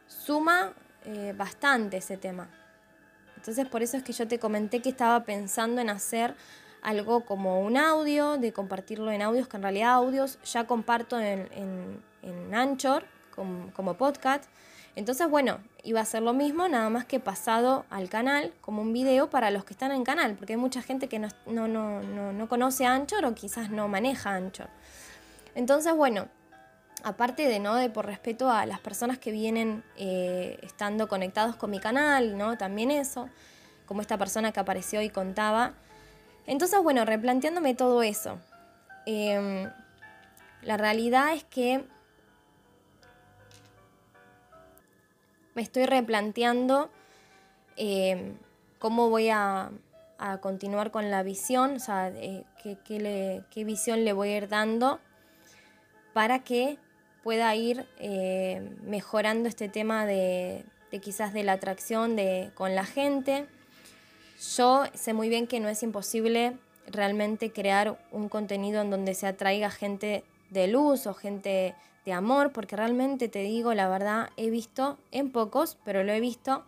[0.06, 0.72] suma
[1.04, 2.48] eh, bastante ese tema.
[3.36, 6.34] Entonces por eso es que yo te comenté que estaba pensando en hacer
[6.82, 11.48] algo como un audio, de compartirlo en audios, que en realidad audios ya comparto en,
[11.52, 13.04] en, Anchor
[13.34, 14.44] como, como podcast.
[14.96, 18.94] Entonces, bueno, iba a ser lo mismo, nada más que pasado al canal como un
[18.94, 22.32] video para los que están en canal, porque hay mucha gente que no, no, no,
[22.32, 24.68] no conoce Anchor o quizás no maneja Anchor.
[25.54, 26.28] Entonces, bueno,
[27.04, 31.70] aparte de no de por respeto a las personas que vienen eh, estando conectados con
[31.70, 32.56] mi canal, ¿no?
[32.56, 33.28] También eso,
[33.84, 35.74] como esta persona que apareció y contaba.
[36.46, 38.38] Entonces, bueno, replanteándome todo eso.
[39.04, 39.70] Em,
[40.62, 41.84] la realidad es que
[45.56, 46.90] me estoy replanteando
[47.78, 48.34] eh,
[48.78, 49.72] cómo voy a,
[50.40, 54.98] continuar con la visión, o sea, eh, qué, visión le voy a ir dando
[56.14, 56.78] para que
[57.22, 60.64] pueda ir eh, mejorando este tema de,
[61.02, 63.46] quizás de la atracción de, con la gente.
[64.56, 69.26] Yo sé muy bien que no es imposible realmente crear un contenido en donde se
[69.26, 74.48] atraiga gente de luz o gente de amor, porque realmente te digo, la verdad, he
[74.50, 76.64] visto, en pocos, pero lo he visto,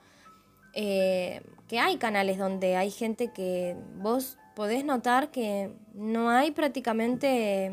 [0.75, 7.73] eh, que hay canales donde hay gente que vos podés notar que no hay prácticamente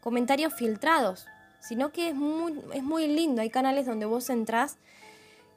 [0.00, 1.26] comentarios filtrados,
[1.60, 3.42] sino que es muy, es muy lindo.
[3.42, 4.78] Hay canales donde vos entrás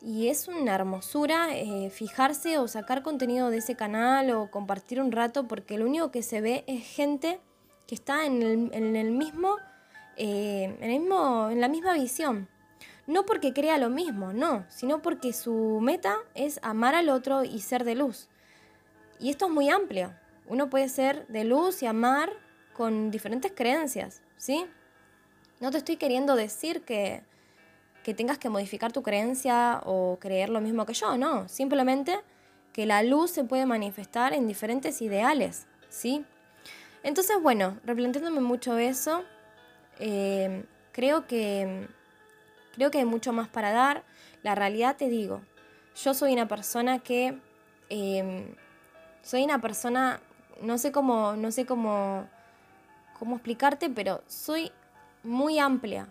[0.02, 5.12] y es una hermosura eh, fijarse o sacar contenido de ese canal o compartir un
[5.12, 7.40] rato, porque lo único que se ve es gente
[7.88, 9.58] que está en el, en el mismo
[10.18, 12.48] eh, en, el mismo, en la misma visión.
[13.08, 17.62] No porque crea lo mismo, no, sino porque su meta es amar al otro y
[17.62, 18.30] ser de luz.
[19.20, 20.14] Y esto es muy amplio.
[20.48, 22.32] Uno puede ser de luz y amar
[22.74, 24.66] con diferentes creencias, ¿sí?
[25.60, 27.24] No te estoy queriendo decir que,
[28.04, 31.48] que tengas que modificar tu creencia o creer lo mismo que yo, no.
[31.48, 32.20] Simplemente
[32.74, 36.26] que la luz se puede manifestar en diferentes ideales, ¿sí?
[37.04, 39.24] Entonces, bueno, replanteándome mucho eso,
[40.00, 41.88] eh, creo que,
[42.76, 44.04] Creo que hay mucho más para dar.
[44.44, 45.42] La realidad te digo,
[45.96, 47.40] yo soy una persona que...
[47.90, 48.54] Em,
[49.22, 50.20] soy una persona,
[50.62, 52.28] no sé cómo, no sé cómo,
[53.18, 54.72] cómo explicarte, pero soy
[55.24, 56.08] muy amplia.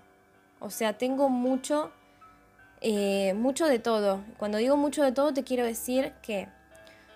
[0.58, 1.92] O sea, tengo mucho,
[2.80, 4.24] eh, mucho de todo.
[4.38, 6.48] Cuando digo mucho de todo, te quiero decir que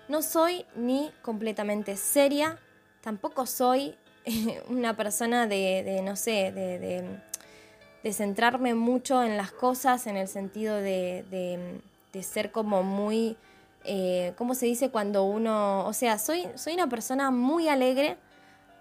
[0.07, 2.59] no soy ni completamente seria,
[3.01, 3.97] tampoco soy
[4.69, 11.81] una persona de, no sé, de, centrarme mucho en las cosas, en el sentido de,
[12.21, 13.37] ser como muy,
[13.85, 18.17] eh, ¿cómo se dice cuando uno, o sea, soy, soy una persona muy alegre,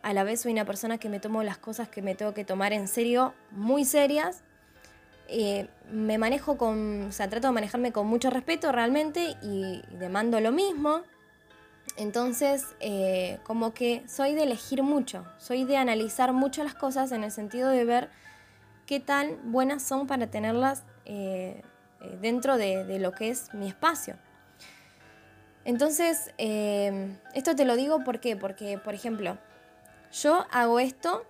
[0.03, 2.45] a la vez soy una persona que me tomo las cosas que me tengo que
[2.45, 4.43] tomar en serio, muy serias.
[5.29, 10.41] Eh, me manejo con, o sea, trato de manejarme con mucho respeto realmente y, demando
[10.41, 11.03] lo mismo.
[11.99, 17.25] Entonces, eh, como que soy de elegir mucho, soy de analizar mucho las cosas en
[17.25, 18.09] el sentido de ver
[18.87, 21.61] qué tan buenas son para tenerlas eh,
[22.21, 24.15] dentro de, de, lo que es mi espacio.
[25.65, 28.37] Entonces, esto te lo digo ¿por qué?
[28.37, 29.37] porque, por ejemplo,
[30.13, 31.27] yo hago esto,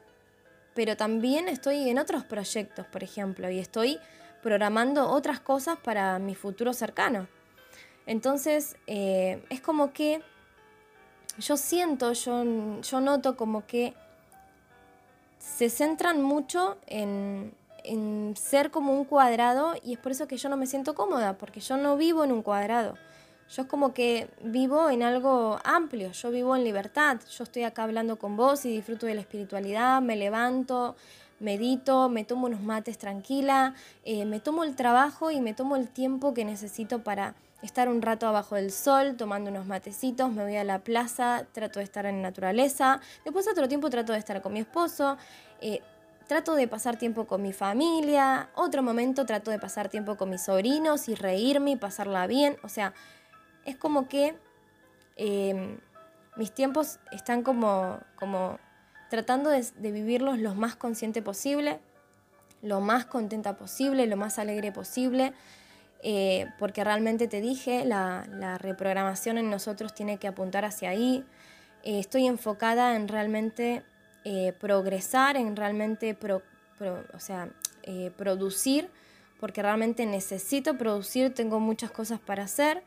[0.75, 3.99] pero también estoy en otros proyectos, por ejemplo, y estoy
[4.43, 7.27] programando otras cosas para mi futuro cercano.
[8.05, 10.23] Entonces, eh, es como que
[11.39, 13.95] yo siento, yo, yo noto como que
[15.39, 17.53] se centran mucho en,
[17.85, 21.39] en ser como un cuadrado y es por eso que yo no me siento cómoda,
[21.39, 22.97] porque yo no vivo en un cuadrado.
[23.51, 27.85] Yo es como que vivo en algo amplio, yo vivo en libertad, yo estoy acá
[27.85, 30.97] hablando con vos y disfruto de la espiritualidad, me levanto,
[31.41, 33.75] medito, me tomo unos mates tranquila,
[34.05, 38.03] eh, me tomo el trabajo y me tomo el tiempo que necesito para estar un
[38.03, 42.07] rato abajo del sol, tomando unos matecitos, me voy a la plaza, trato de estar
[42.07, 45.17] en naturaleza, después otro tiempo trato de estar con mi esposo.
[45.61, 45.83] Eh,
[46.29, 50.43] trato de pasar tiempo con mi familia, otro momento trato de pasar tiempo con mis
[50.43, 52.59] sobrinos y reírme y pasarla bien.
[52.63, 52.93] O sea,
[53.65, 54.37] es como que
[55.17, 55.81] em,
[56.37, 58.59] mis tiempos están como, como
[59.09, 61.81] tratando de, vivirlos lo más consciente posible,
[62.63, 65.33] lo más contenta posible, lo más alegre posible,
[66.03, 71.25] eh, porque realmente te dije, la, reprogramación en nosotros tiene que apuntar hacia ahí.
[71.83, 73.83] Eh, estoy enfocada en realmente
[74.25, 76.17] eh, progresar, en realmente
[77.15, 77.49] o sea,
[78.17, 78.91] producir,
[79.41, 82.83] porque realmente necesito producir, tengo muchas cosas para hacer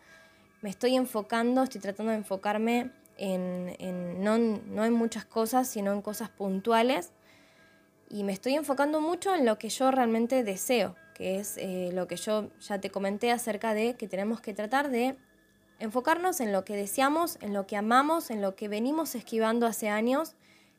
[0.61, 6.29] me estoy enfocando, estoy tratando de enfocarme en, no, en muchas cosas, sino en cosas
[6.29, 7.11] puntuales.
[8.09, 12.07] Y me estoy enfocando mucho en lo que yo realmente deseo, que es eh, lo
[12.07, 15.15] que yo ya te comenté acerca de que tenemos que tratar de
[15.77, 19.87] enfocarnos en lo que deseamos, en lo que amamos, en lo que venimos esquivando hace
[19.87, 20.33] años,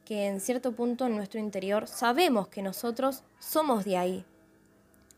[0.04, 4.24] que en cierto punto en nuestro interior sabemos que nosotros somos de ahí,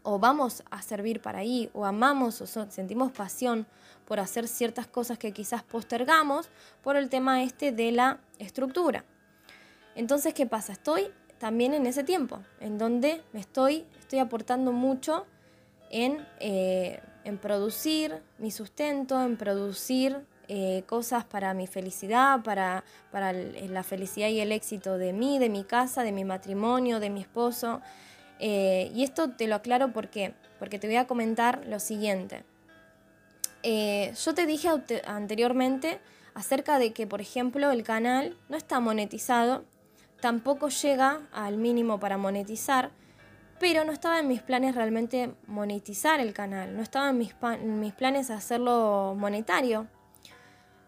[0.02, 3.66] o vamos a servir para ahí, o amamos o sentimos pasión
[4.04, 6.50] por hacer ciertas cosas que quizás postergamos
[6.82, 9.06] por el tema este de la estructura.
[9.94, 10.74] Entonces, ¿qué pasa?
[10.74, 11.10] Estoy
[11.44, 15.26] también en ese tiempo, en donde me estoy, estoy aportando mucho
[15.90, 22.82] en, eh, en producir mi sustento, en producir eh, cosas para mi felicidad, para,
[23.12, 27.10] para la felicidad y el éxito de mí, de mi casa, de mi matrimonio, de
[27.10, 27.82] mi esposo.
[28.38, 32.42] Eh, y esto te lo aclaro porque, porque te voy a comentar lo siguiente.
[33.62, 34.70] Eh, yo te dije
[35.04, 36.00] anteriormente
[36.32, 39.66] acerca de que, por ejemplo, el canal no está monetizado,
[40.24, 42.92] tampoco llega al mínimo para monetizar,
[43.60, 47.92] pero no estaba en mis planes realmente monetizar el canal, no estaba en mis, mis
[47.92, 49.86] planes hacerlo monetario.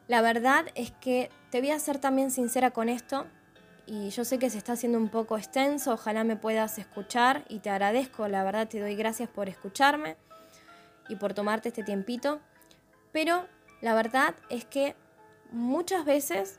[0.08, 3.26] La verdad es que te voy a ser también sincera con esto,
[3.84, 7.58] y yo sé que se está haciendo un poco extenso, ojalá me puedas escuchar y
[7.58, 10.16] te agradezco, la verdad te doy gracias por escucharme
[11.10, 12.40] y por tomarte este tiempito.
[13.12, 13.46] Pero
[13.82, 14.96] la verdad es que
[15.52, 16.58] muchas veces,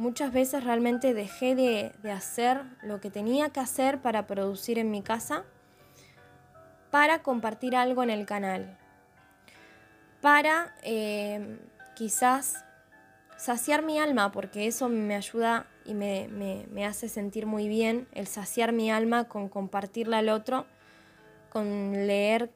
[0.00, 5.02] muchas veces realmente dejé de, hacer lo que tenía que hacer para producir en mi
[5.02, 5.44] casa,
[6.90, 8.78] para compartir algo en el canal,
[10.22, 11.58] para eh,
[11.94, 12.64] quizás
[13.36, 18.26] saciar mi alma, porque eso me ayuda y me, me, hace sentir muy bien el
[18.26, 20.64] saciar mi alma con compartirla al otro,
[21.50, 22.50] con leer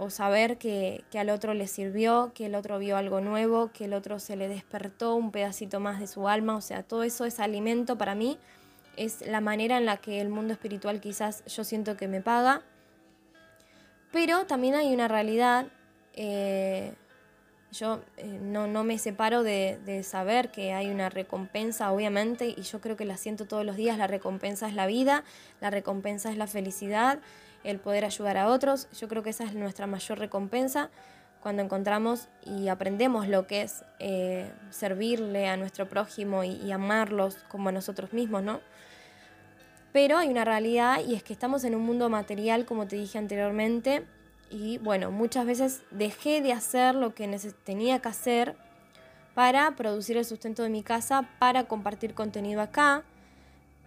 [0.00, 3.92] o saber que, al otro le sirvió, que el otro vio algo nuevo, que el
[3.92, 7.38] otro se le despertó un pedacito más de su alma, o sea, todo eso es
[7.38, 8.38] alimento para mí,
[8.96, 12.62] es la manera en la que el mundo espiritual quizás yo siento que me paga,
[14.10, 15.66] pero también hay una realidad,
[16.14, 16.94] eh,
[17.70, 22.62] yo eh, no, no, me separo de, de saber que hay una recompensa, obviamente, y
[22.62, 25.24] yo creo que la siento todos los días, la recompensa es la vida,
[25.60, 27.20] la recompensa es la felicidad,
[27.64, 28.88] el poder ayudar a otros.
[28.98, 30.90] Yo creo que esa es nuestra mayor recompensa
[31.42, 37.70] cuando encontramos y aprendemos lo que es eh, servirle a nuestro prójimo y, amarlos como
[37.70, 38.60] a nosotros mismos, ¿no?
[39.92, 43.18] Pero hay una realidad y es que estamos en un mundo material, como te dije
[43.18, 44.04] anteriormente,
[44.50, 47.26] y bueno, muchas veces dejé de hacer lo que
[47.64, 48.56] tenía que hacer
[49.34, 53.04] para producir el sustento de mi casa, para compartir contenido acá.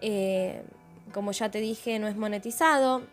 [0.02, 0.64] Eh,
[1.14, 3.04] como ya te dije, no es monetizado.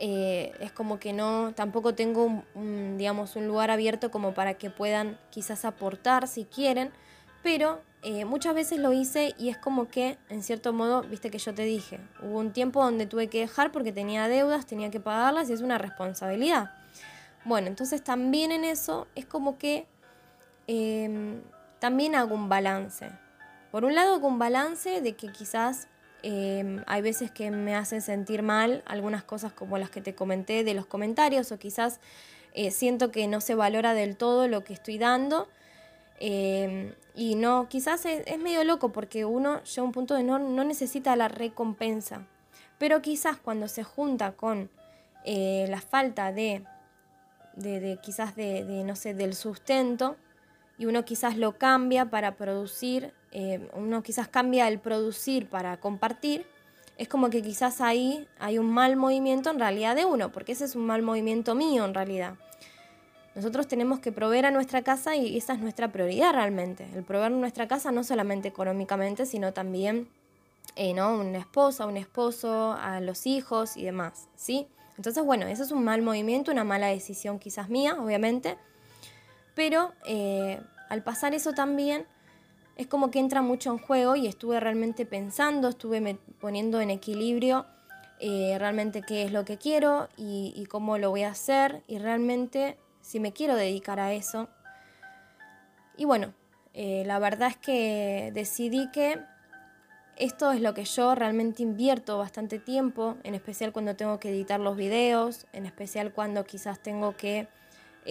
[0.00, 4.70] Eh, es como que no, tampoco tengo un, digamos, un lugar abierto como para que
[4.70, 6.92] puedan quizás aportar si quieren,
[7.42, 11.38] pero eh, muchas veces lo hice y es como que, en cierto modo, viste que
[11.38, 15.00] yo te dije, hubo un tiempo donde tuve que dejar porque tenía deudas, tenía que
[15.00, 16.70] pagarlas y es una responsabilidad.
[17.44, 19.86] Bueno, entonces también en eso es como que
[20.68, 21.42] em,
[21.80, 23.10] también hago un balance.
[23.72, 25.88] Por un lado hago un balance de que quizás
[26.22, 30.64] em, hay veces que me hacen sentir mal algunas cosas como las que te comenté
[30.64, 32.00] de los comentarios o quizás
[32.54, 35.48] eh, siento que no se valora del todo lo que estoy dando.
[36.20, 40.38] Em, y no, quizás es, medio loco porque uno llega a un punto de no,
[40.38, 42.26] no necesita la recompensa.
[42.78, 44.70] Pero quizás cuando se junta con
[45.24, 46.64] eh, la falta de,
[47.54, 50.16] de, quizás de, de, no sé, del sustento,
[50.78, 56.46] y uno quizás lo cambia para producir, eh, uno quizás cambia el producir para compartir,
[56.96, 60.64] es como que quizás ahí hay un mal movimiento en realidad de uno, porque ese
[60.64, 62.34] es un mal movimiento mío en realidad.
[63.34, 66.88] Nosotros tenemos que proveer a nuestra casa y esa es nuestra prioridad realmente.
[66.94, 70.08] El proveer nuestra casa no solamente económicamente, sino también
[70.74, 71.14] eh, ¿no?
[71.14, 74.26] una esposa, un esposo, a los hijos y demás.
[74.34, 74.66] ¿sí?
[74.96, 78.58] Entonces, bueno, eso es un mal movimiento, una mala decisión quizás mía, obviamente.
[79.54, 82.06] Pero eh, al pasar eso también
[82.78, 87.66] es como que entra mucho en juego y estuve realmente pensando, estuve poniendo en equilibrio
[88.20, 92.78] eh, realmente qué es lo que quiero y, cómo lo voy a hacer y realmente
[93.00, 94.48] si me quiero dedicar a eso.
[95.96, 96.32] Y bueno,
[96.72, 99.18] eh, la verdad es que decidí que
[100.16, 104.60] esto es lo que yo realmente invierto bastante tiempo, en especial cuando tengo que editar
[104.60, 107.48] los videos, en especial cuando quizás tengo que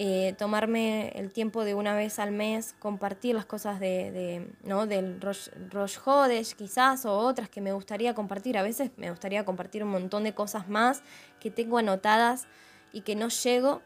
[0.00, 4.86] eh, tomarme el tiempo de una vez al mes, compartir las cosas de, ¿no?
[4.86, 8.56] del Rosh, Hodesh quizás o otras que me gustaría compartir.
[8.58, 11.02] A veces me gustaría compartir un montón de cosas más
[11.40, 12.46] que tengo anotadas
[12.92, 13.82] y que no llego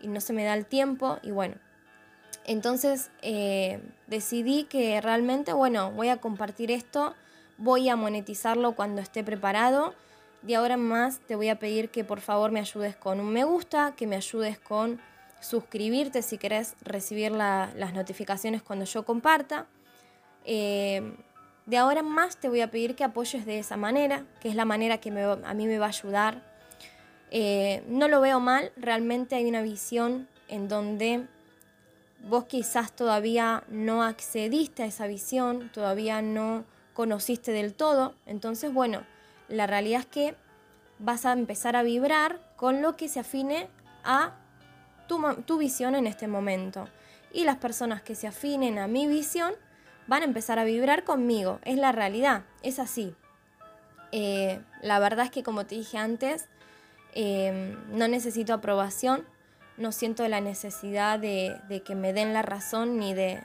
[0.00, 1.56] y no se me da el tiempo y bueno.
[2.44, 7.16] Entonces eh, decidí que realmente, bueno, voy a compartir esto,
[7.58, 9.96] voy a monetizarlo cuando esté preparado.
[10.42, 13.32] De ahora en más te voy a pedir que por favor me ayudes con un
[13.32, 15.00] me gusta, que me ayudes con
[15.40, 19.66] suscribirte si querés recibir las notificaciones cuando yo comparta.
[20.44, 21.14] Eh,
[21.66, 24.54] de ahora en más te voy a pedir que apoyes de esa manera, que es
[24.54, 26.42] la manera que a mí me va a ayudar.
[27.30, 31.26] Eh, no lo veo mal, realmente hay una visión en donde
[32.28, 36.64] vos quizás todavía no accediste a esa visión, todavía no
[36.94, 38.14] conociste del todo.
[38.26, 39.02] Entonces, bueno,
[39.48, 40.34] la realidad es que
[40.98, 43.68] vas a empezar a vibrar con lo que se afine
[44.04, 44.34] a
[45.06, 46.88] tu, visión en este momento.
[47.32, 49.52] Y las personas que se afinen a mi visión
[50.06, 51.58] van a empezar a vibrar conmigo.
[51.64, 53.14] Es la realidad, es así.
[54.12, 56.48] Eh, la verdad es que como te dije antes,
[57.12, 59.24] eh, no necesito aprobación,
[59.76, 63.44] no siento la necesidad de, que me den la razón ni de,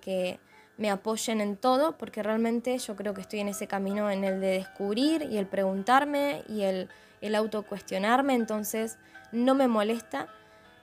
[0.00, 0.40] que
[0.76, 4.40] me apoyen en todo, porque realmente yo creo que estoy en ese camino en el
[4.40, 6.88] de descubrir y el preguntarme y el,
[7.20, 8.98] el autocuestionarme, entonces
[9.32, 10.28] no me molesta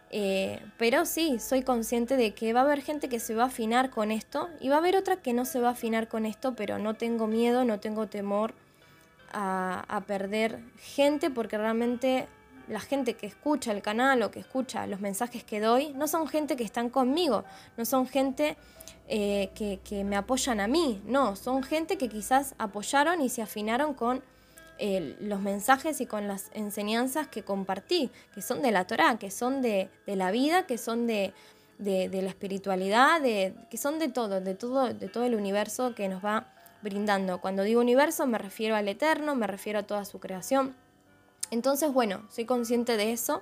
[0.09, 3.47] eh, pero sí, soy consciente de que va a haber gente que se va a
[3.47, 6.25] afinar con esto y va a haber otra que no se va a afinar con
[6.25, 8.53] esto, pero no tengo miedo, no tengo temor
[9.33, 12.27] a, perder gente porque realmente
[12.69, 16.27] la gente que escucha el canal o que escucha los mensajes que doy no son
[16.27, 17.43] gente que están conmigo,
[17.75, 18.55] no son gente
[19.09, 19.49] eh,
[19.83, 24.23] que me apoyan a mí, no, son gente que quizás apoyaron y se afinaron con
[24.79, 29.61] los mensajes y con las enseñanzas que compartí, que son de la Torah, que son
[29.61, 31.33] de, la vida, que son de,
[31.79, 36.53] la espiritualidad, que son de todo, de todo, de todo el universo que nos va
[36.81, 37.41] brindando.
[37.41, 40.75] Cuando digo universo me refiero al eterno, me refiero a toda su creación.
[41.49, 43.41] Entonces, bueno, soy consciente de eso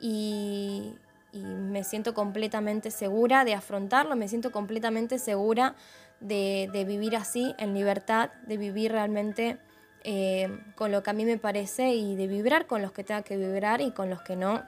[0.00, 0.94] y,
[1.32, 5.74] y me siento completamente segura de afrontarlo, me siento completamente segura
[6.20, 9.58] de, de vivir así, en libertad, de vivir realmente
[10.04, 13.22] eh, con lo que a mí me parece y de vibrar con los que tenga
[13.22, 14.62] que vibrar y con los que no,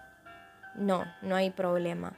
[0.75, 2.15] no, no hay problema.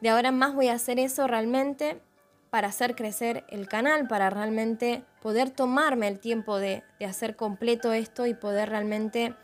[0.00, 2.00] De ahora en más voy a hacer eso realmente
[2.48, 8.26] para hacer crecer el canal, para realmente poder tomarme el tiempo de, hacer completo esto
[8.26, 9.34] y poder realmente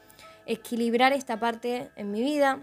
[0.45, 2.61] equilibrar esta parte en mi vida.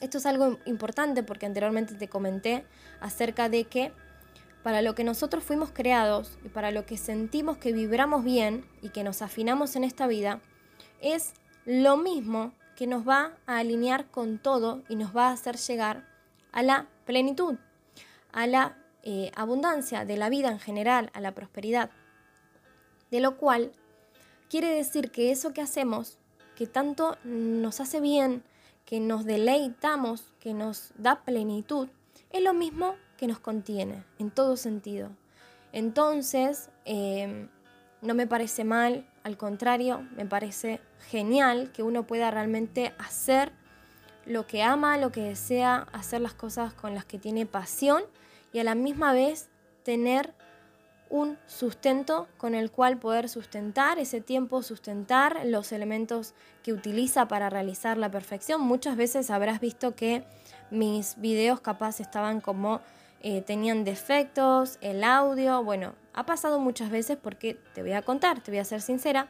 [0.00, 2.64] Esto es algo importante porque anteriormente te comenté
[3.00, 3.92] acerca de que
[4.62, 8.90] para lo que nosotros fuimos creados y para lo que sentimos que vibramos bien y
[8.90, 10.40] que nos afinamos en esta vida,
[11.00, 11.32] es
[11.64, 16.06] lo mismo que nos va a alinear con todo y nos va a hacer llegar
[16.52, 17.56] a la plenitud,
[18.32, 21.90] a la eh, abundancia de la vida en general, a la prosperidad.
[23.10, 23.72] De lo cual
[24.50, 26.18] quiere decir que eso que hacemos,
[26.56, 28.42] que tanto nos hace bien,
[28.84, 31.88] que nos deleitamos, que nos da plenitud,
[32.30, 35.10] es lo mismo que nos contiene en todo sentido.
[35.72, 37.48] Entonces, em,
[38.00, 43.52] no me parece mal, al contrario, me parece genial que uno pueda realmente hacer
[44.24, 48.02] lo que ama, lo que desea, hacer las cosas con las que tiene pasión
[48.52, 49.50] y a la misma vez
[49.82, 50.34] tener
[51.10, 57.48] un sustento con el cual poder sustentar ese tiempo, sustentar los elementos que utiliza para
[57.48, 58.60] realizar la perfección.
[58.60, 60.24] Muchas veces habrás visto que
[60.70, 62.82] mis videos capaz estaban como
[63.20, 68.40] eh, tenían defectos, el audio, bueno, ha pasado muchas veces porque te voy a contar,
[68.42, 69.28] te voy a ser sincera,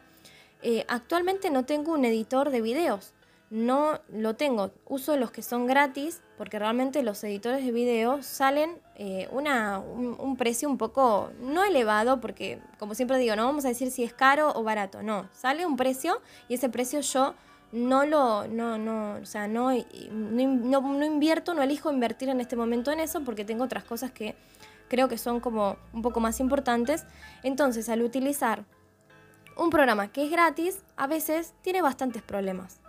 [0.63, 3.15] eh, actualmente no tengo un editor de videos,
[3.51, 8.79] no lo tengo, uso los que son gratis porque realmente los editores de videos salen
[8.97, 13.69] eh, una, un, precio un poco, no elevado, porque como siempre digo, no vamos a
[13.69, 17.35] decir si es caro o barato, no, sale un precio y ese precio yo
[17.73, 19.71] no lo, no, no, o sea, no,
[20.11, 24.11] no, no, invierto, no elijo invertir en este momento en eso porque tengo otras cosas
[24.11, 24.35] que
[24.89, 27.05] creo que son como un poco más importantes.
[27.43, 28.65] Entonces, al utilizar
[29.57, 32.81] un programa que es gratis, a veces tiene bastantes problemas.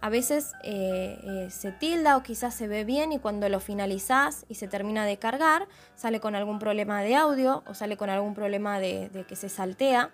[0.00, 4.44] A veces eh, eh, se tilda o quizás se ve bien y cuando lo finalizas
[4.48, 5.66] y se termina de cargar,
[5.96, 9.48] sale con algún problema de audio o sale con algún problema de, de que se
[9.48, 10.10] saltea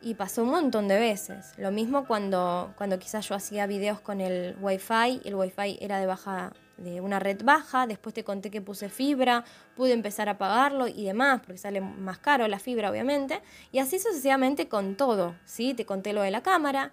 [0.00, 1.52] y pasó un montón de veces.
[1.56, 6.06] Lo mismo cuando, cuando quizás yo hacía videos con el Wi-Fi, el Wi-Fi era de
[6.06, 9.44] baja de una red baja, después te conté que puse fibra,
[9.76, 13.42] pude empezar a pagarlo y demás, porque sale más caro la fibra obviamente,
[13.72, 15.74] y así sucesivamente con todo, ¿sí?
[15.74, 16.92] Te conté lo de la cámara,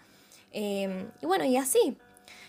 [0.51, 1.97] eh, y bueno, y así,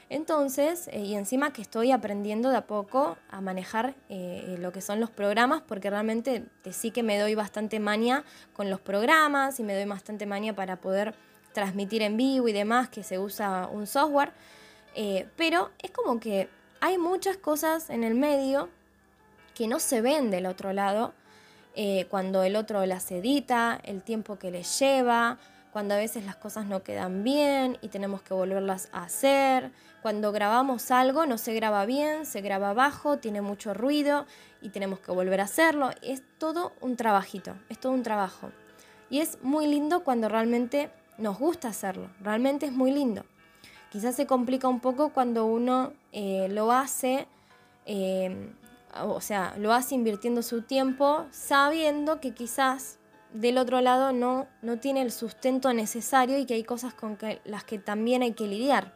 [0.08, 4.70] entonces, eh, y encima que estoy aprendiendo de a poco a manejar eh, eh, lo
[4.70, 9.58] que son los programas, porque realmente sí que me doy bastante maña con los programas
[9.58, 11.14] y me doy bastante maña para poder
[11.52, 14.32] transmitir en vivo y demás, que se usa un software.
[15.36, 16.48] pero es como que
[16.80, 18.68] hay muchas cosas en el medio
[19.54, 21.14] que no se ven del otro lado,
[22.10, 25.38] cuando el otro las edita, el tiempo que les lleva,
[25.76, 29.72] cuando a veces las cosas no quedan bien y tenemos que volverlas a hacer.
[30.00, 34.24] Cuando grabamos algo no se graba bien, se graba bajo, tiene mucho ruido
[34.62, 35.90] y tenemos que volver a hacerlo.
[36.00, 38.52] Es todo un trabajito, es todo un trabajo.
[39.10, 43.26] Y es muy lindo cuando realmente nos gusta hacerlo, realmente es muy lindo.
[43.90, 47.28] Quizás se complica un poco cuando uno eh, lo hace,
[47.84, 48.50] eh,
[49.02, 52.95] o sea, lo hace invirtiendo su tiempo sabiendo que quizás
[53.40, 57.64] del otro lado no, no tiene el sustento necesario y que hay cosas con las
[57.64, 58.92] que también hay que lidiar.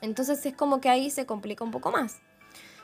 [0.00, 2.18] Entonces es como que ahí se complica un poco más.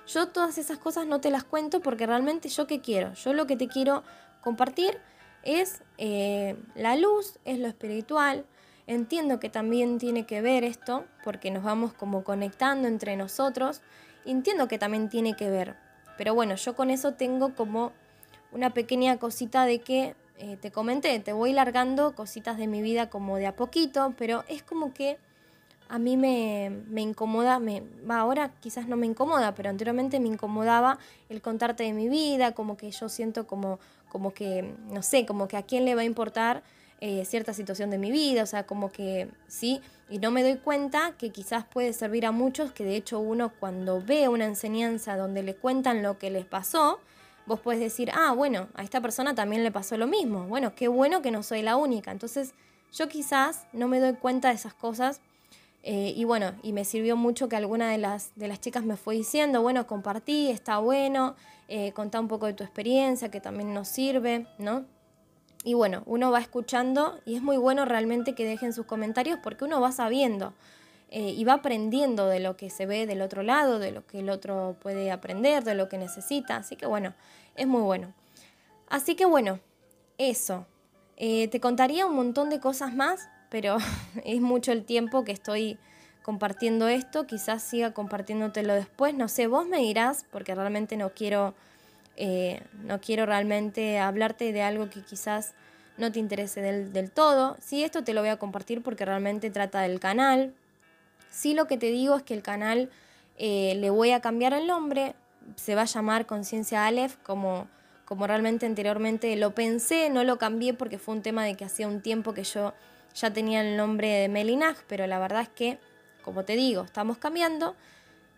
[0.06, 3.12] Yo todas esas cosas no te las cuento porque realmente yo qué quiero.
[3.14, 4.02] Yo lo que te quiero
[4.40, 4.98] compartir
[5.42, 8.44] es eh, la luz, es lo espiritual.
[8.86, 13.82] Entiendo que también tiene que ver esto porque nos vamos como conectando entre nosotros.
[14.24, 15.76] Entiendo que también tiene que ver.
[16.16, 17.92] Pero bueno, yo con eso tengo como
[18.52, 23.10] una pequeña cosita de que eh, te comenté, te voy largando cositas de mi vida
[23.10, 25.18] como de a poquito, pero es como que
[25.90, 31.42] a mí me, incomoda, me, ahora quizás no me incomoda, pero anteriormente me incomodaba el
[31.42, 35.58] contarte de mi vida, como que yo siento como, como que, no sé, como que
[35.58, 36.62] a quién le va a importar
[37.00, 40.56] eh, cierta situación de mi vida, o sea, como que sí, y no me doy
[40.56, 45.16] cuenta que quizás puede servir a muchos, que de hecho uno cuando ve una enseñanza
[45.16, 47.00] donde le cuentan lo que les pasó,
[47.46, 50.46] vos puedes decir, ah, bueno, a esta persona también le pasó lo mismo.
[50.46, 52.10] Bueno, qué bueno que no soy la única.
[52.10, 52.54] Entonces,
[52.92, 55.20] yo quizás no me doy cuenta de esas cosas.
[55.82, 58.96] Eh, y bueno, y me sirvió mucho que alguna de las, de las chicas me
[58.96, 61.36] fue diciendo, bueno, compartí, está bueno,
[61.68, 64.84] eh, contá un poco de tu experiencia, que también nos sirve, ¿no?
[65.64, 69.64] Y bueno, uno va escuchando y es muy bueno realmente que dejen sus comentarios porque
[69.64, 70.54] uno va sabiendo.
[71.12, 74.20] Eh, y va aprendiendo de lo que se ve del otro lado, de lo que
[74.20, 76.56] el otro puede aprender, de lo que necesita.
[76.56, 77.14] Así que bueno,
[77.56, 78.14] es muy bueno.
[78.88, 79.58] Así que bueno,
[80.18, 80.66] eso.
[81.16, 83.78] Eh, te contaría un montón de cosas más, pero
[84.24, 85.78] es mucho el tiempo que estoy
[86.22, 87.26] compartiendo esto.
[87.26, 89.12] Quizás siga compartiéndotelo después.
[89.14, 91.54] No sé, vos me dirás, porque realmente no quiero,
[92.16, 95.54] eh, no quiero realmente hablarte de algo que quizás
[95.98, 97.56] no te interese del, del todo.
[97.60, 100.54] Sí, esto te lo voy a compartir porque realmente trata del canal,
[101.30, 102.90] Sí lo que te digo es que el canal
[103.38, 105.14] eh, le voy a cambiar el nombre,
[105.56, 107.68] se va a llamar Conciencia Aleph como,
[108.04, 111.88] como realmente anteriormente lo pensé, no lo cambié porque fue un tema de que hacía
[111.88, 112.74] un tiempo que yo
[113.14, 115.78] ya tenía el nombre de Melinag, pero la verdad es que,
[116.22, 117.74] como te digo, estamos cambiando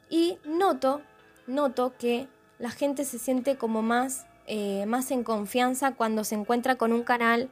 [0.09, 1.03] y noto,
[1.47, 2.29] noto que
[2.59, 7.03] la gente se siente como más, eh, más en confianza cuando se encuentra con un
[7.03, 7.49] canal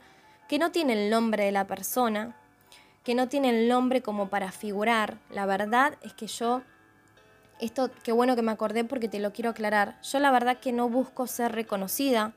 [0.48, 2.36] que no tiene el nombre de la persona,
[3.04, 5.18] que no tiene el nombre como para figurar.
[5.30, 6.62] La verdad es que yo,
[7.60, 10.72] esto qué bueno que me acordé porque te lo quiero aclarar, yo la verdad que
[10.72, 12.32] no busco ser reconocida,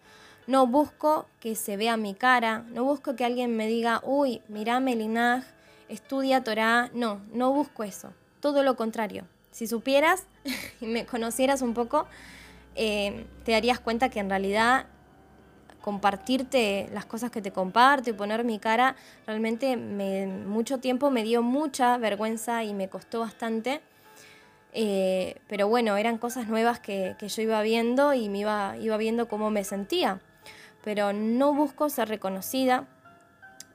[0.48, 4.80] no busco que se vea mi cara, no busco que alguien me diga, uy, mirá
[4.80, 5.44] Melinaj,
[5.90, 6.90] estudia Torah.
[6.94, 8.14] No, no busco eso.
[8.40, 9.26] Todo lo contrario.
[9.52, 10.26] Si supieras
[10.82, 12.08] y me conocieras un poco,
[12.76, 14.88] eh, te darías cuenta que en realidad
[15.84, 18.96] compartirte las cosas que te comparto y poner mi cara,
[19.28, 23.82] realmente me, mucho tiempo me dio mucha vergüenza y me costó bastante.
[24.74, 28.98] Eh, pero bueno, eran cosas nuevas que, que, yo iba viendo y me iba, iba
[28.98, 30.20] viendo cómo me sentía
[30.84, 32.86] pero no busco ser reconocida,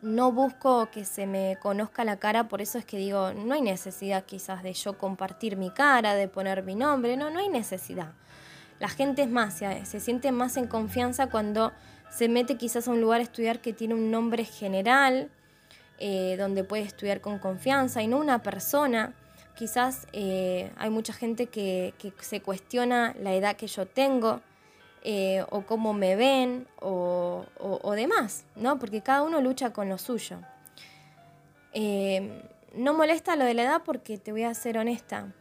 [0.02, 3.62] no busco que se me conozca la cara, por eso es que digo, no hay
[3.62, 8.12] necesidad quizás de yo compartir mi cara, de poner mi nombre, no, no hay necesidad.
[8.78, 11.72] La gente es más, se, siente más en confianza cuando
[12.10, 15.30] se mete quizás a un lugar a estudiar que tiene un nombre general,
[15.98, 19.14] eh, donde puede estudiar con confianza y no una persona.
[19.56, 24.40] Quizás eh, hay mucha gente que, que se cuestiona la edad que yo tengo,
[25.02, 27.44] eh, o cómo me ven o,
[27.94, 28.78] demás, ¿no?
[28.78, 30.38] Porque cada uno lucha con lo suyo.
[32.74, 35.32] No molesta lo de la edad porque te voy a ser honesta.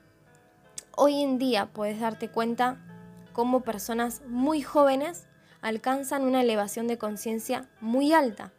[0.96, 2.78] Hoy en día puedes darte cuenta
[3.34, 5.28] cómo personas muy jóvenes
[5.62, 8.52] alcanzan una elevación de conciencia muy alta.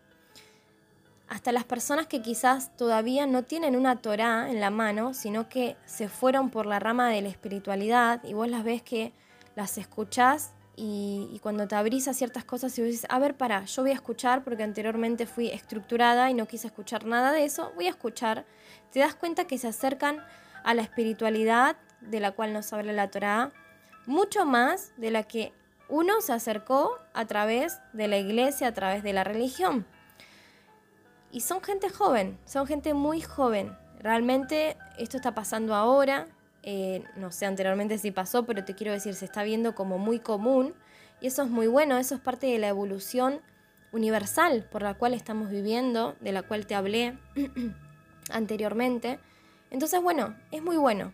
[1.28, 5.76] Hasta las personas que quizás todavía no tienen una Torah en la mano, sino que
[5.84, 9.12] se fueron por la rama de la espiritualidad y vos las ves que
[9.54, 13.82] las escuchás y, cuando te abrís a ciertas cosas y dices, a ver, para, yo
[13.82, 17.88] voy a escuchar porque anteriormente fui estructurada y no quise escuchar nada de eso, voy
[17.88, 18.46] a escuchar,
[18.92, 20.24] te das cuenta que se acercan
[20.62, 23.50] a la espiritualidad de la cual nos habla la Torá,
[24.06, 25.52] mucho más de la que
[25.88, 29.86] uno se acercó a través de la iglesia, a través de la religión.
[31.30, 33.76] Y son gente joven, son gente muy joven.
[34.00, 36.26] Realmente esto está pasando ahora,
[36.62, 40.18] eh, no sé anteriormente si pasó, pero te quiero decir, se está viendo como muy
[40.18, 40.74] común
[41.20, 43.40] y eso es muy bueno, eso es parte de la evolución
[43.92, 47.18] universal por la cual estamos viviendo, de la cual te hablé
[48.30, 49.18] anteriormente.
[49.70, 51.12] Entonces, bueno, es muy bueno.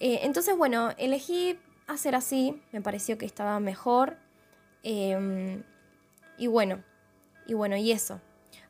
[0.00, 1.58] Eh, entonces, bueno, elegí
[1.88, 4.16] hacer así, me pareció que estaba mejor.
[4.82, 5.62] Em,
[6.36, 6.82] y bueno,
[7.46, 8.20] y bueno, y eso.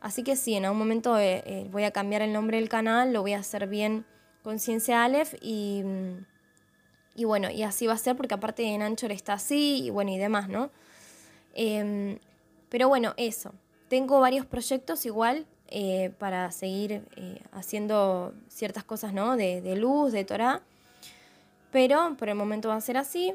[0.00, 3.22] Así que sí, en algún momento eh, voy a cambiar el nombre del canal, lo
[3.22, 4.06] voy a hacer bien
[4.42, 5.82] Conciencia Aleph y,
[7.14, 10.12] y bueno, y así va a ser porque aparte en Anchor está así y bueno
[10.12, 10.70] y demás, ¿no?
[11.54, 12.18] Em,
[12.68, 13.52] pero bueno, eso.
[13.88, 19.36] Tengo varios proyectos igual eh, para seguir eh, haciendo ciertas cosas, ¿no?
[19.36, 20.62] De, luz, de Torah.
[21.70, 23.34] Pero por el momento va a ser así.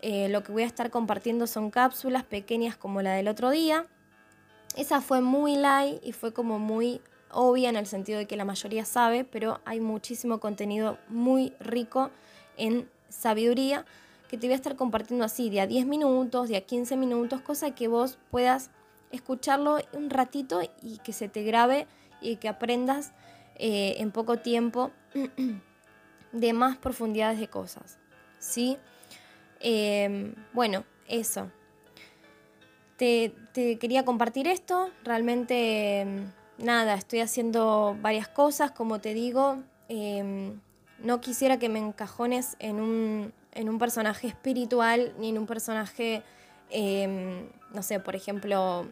[0.00, 3.86] Eh, lo que voy a estar compartiendo son cápsulas pequeñas como la del otro día.
[4.76, 8.44] Esa fue muy light y fue como muy obvia en el sentido de que la
[8.44, 12.10] mayoría sabe, pero hay muchísimo contenido muy rico
[12.56, 13.84] en sabiduría
[14.28, 17.42] que te voy a estar compartiendo así, de a 10 minutos, de a 15 minutos,
[17.42, 18.70] cosa que vos puedas
[19.10, 21.86] escucharlo un ratito y que se te grabe
[22.22, 23.12] y que aprendas
[23.56, 24.90] eh, en poco tiempo
[26.32, 27.98] de más profundidades de cosas.
[28.42, 28.76] ¿sí?
[29.60, 31.50] Em, bueno, eso.
[32.96, 34.90] Te, quería compartir esto.
[35.04, 39.62] Realmente em, nada, estoy haciendo varias cosas, como te digo.
[39.88, 40.60] Em,
[40.98, 46.22] no quisiera que me encajones en un, en un personaje espiritual ni en un personaje,
[47.72, 48.86] no sé, por ejemplo,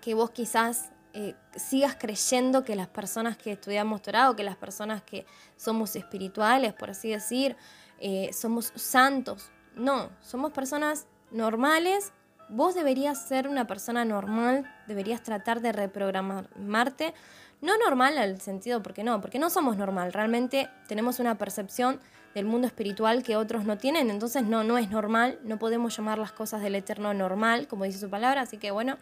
[0.00, 4.56] que vos quizás eh, sigas creyendo que las personas que estudiamos Torah o que las
[4.56, 7.56] personas que somos espirituales, por así decir,
[7.98, 9.50] eh, somos santos.
[9.74, 12.12] No, somos personas normales
[12.52, 17.14] Vos deberías ser una persona normal, deberías tratar de reprogramarte.
[17.60, 20.12] No normal al sentido, porque no, porque no somos normal.
[20.12, 22.00] Realmente tenemos una percepción
[22.34, 26.18] del mundo espiritual que otros no tienen, entonces no, no es normal, no podemos llamar
[26.18, 28.98] las cosas del eterno normal, como dice su palabra, así que bueno,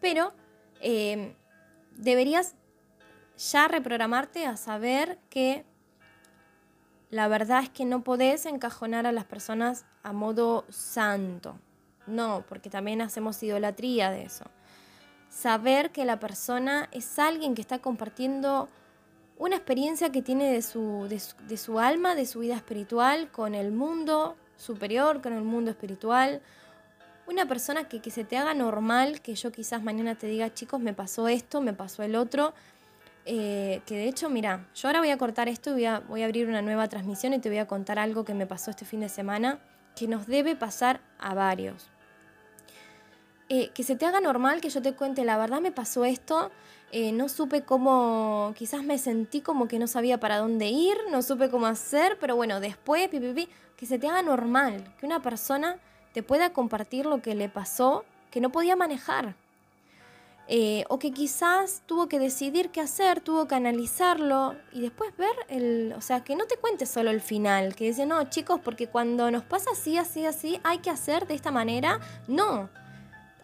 [0.00, 0.32] pero
[0.80, 1.34] eh,
[1.96, 2.54] deberías
[3.36, 5.64] ya reprogramarte a saber que
[7.10, 11.58] la verdad es que no podés encajonar a las personas a modo santo.
[12.06, 14.44] No, porque también hacemos idolatría de eso.
[15.28, 18.68] Saber que la persona es alguien que está compartiendo
[19.38, 23.70] una experiencia que tiene de su, de su, alma, de su vida espiritual, con el
[23.70, 26.40] mundo superior, con el mundo espiritual.
[27.26, 30.80] Una persona que, que se te haga normal, que yo quizás mañana te diga, chicos,
[30.80, 32.54] me pasó esto, me pasó el otro.
[33.28, 36.22] Eh, que de hecho, mira, yo ahora voy a cortar esto y voy a, voy
[36.22, 38.84] a abrir una nueva transmisión y te voy a contar algo que me pasó este
[38.84, 39.58] fin de semana,
[39.96, 41.88] que nos debe pasar a varios.
[43.48, 46.52] Eh, que se te haga normal que yo te cuente, la verdad me pasó esto,
[46.92, 51.22] eh, no supe cómo, quizás me sentí como que no sabía para dónde ir, no
[51.22, 55.78] supe cómo hacer, pero bueno, después, que se te haga normal, que una persona
[56.16, 59.34] te pueda compartir lo que le pasó, que no podía manejar.
[60.48, 65.36] Eh, o que quizás tuvo que decidir qué hacer, tuvo que analizarlo y después ver
[65.48, 68.86] el, o sea, que no te cuente solo el final, que dice, no, chicos, porque
[68.86, 72.70] cuando nos pasa así, así, así, hay que hacer de esta manera, no,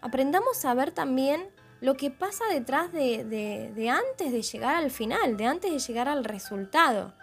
[0.01, 1.45] aprendamos a ver también
[1.79, 6.23] lo que pasa detrás de, antes de llegar al final, de antes de llegar al
[6.23, 7.13] resultado.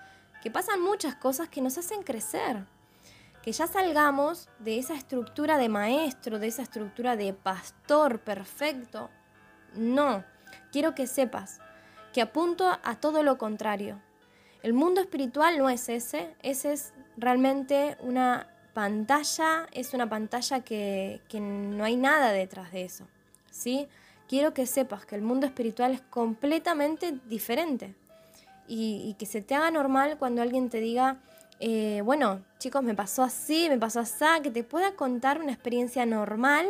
[0.45, 2.67] Que pasan muchas cosas que nos hacen crecer.
[3.43, 9.11] Que ya salgamos de esa estructura de maestro, de esa estructura de pastor perfecto.
[9.75, 10.25] No,
[10.73, 11.61] quiero que sepas
[12.13, 14.01] que apunto a todo lo contrario.
[14.63, 21.21] El mundo espiritual no es ese, ese es realmente una pantalla es una pantalla que,
[21.33, 23.07] no hay nada detrás de eso.
[23.51, 23.89] ¿sí?
[24.29, 27.95] Quiero que sepas que el mundo espiritual es completamente diferente
[28.67, 31.19] y, que se te haga normal cuando alguien te diga,
[31.61, 36.07] eh, bueno, chicos, me pasó así, me pasó así, que te pueda contar una experiencia
[36.07, 36.67] normal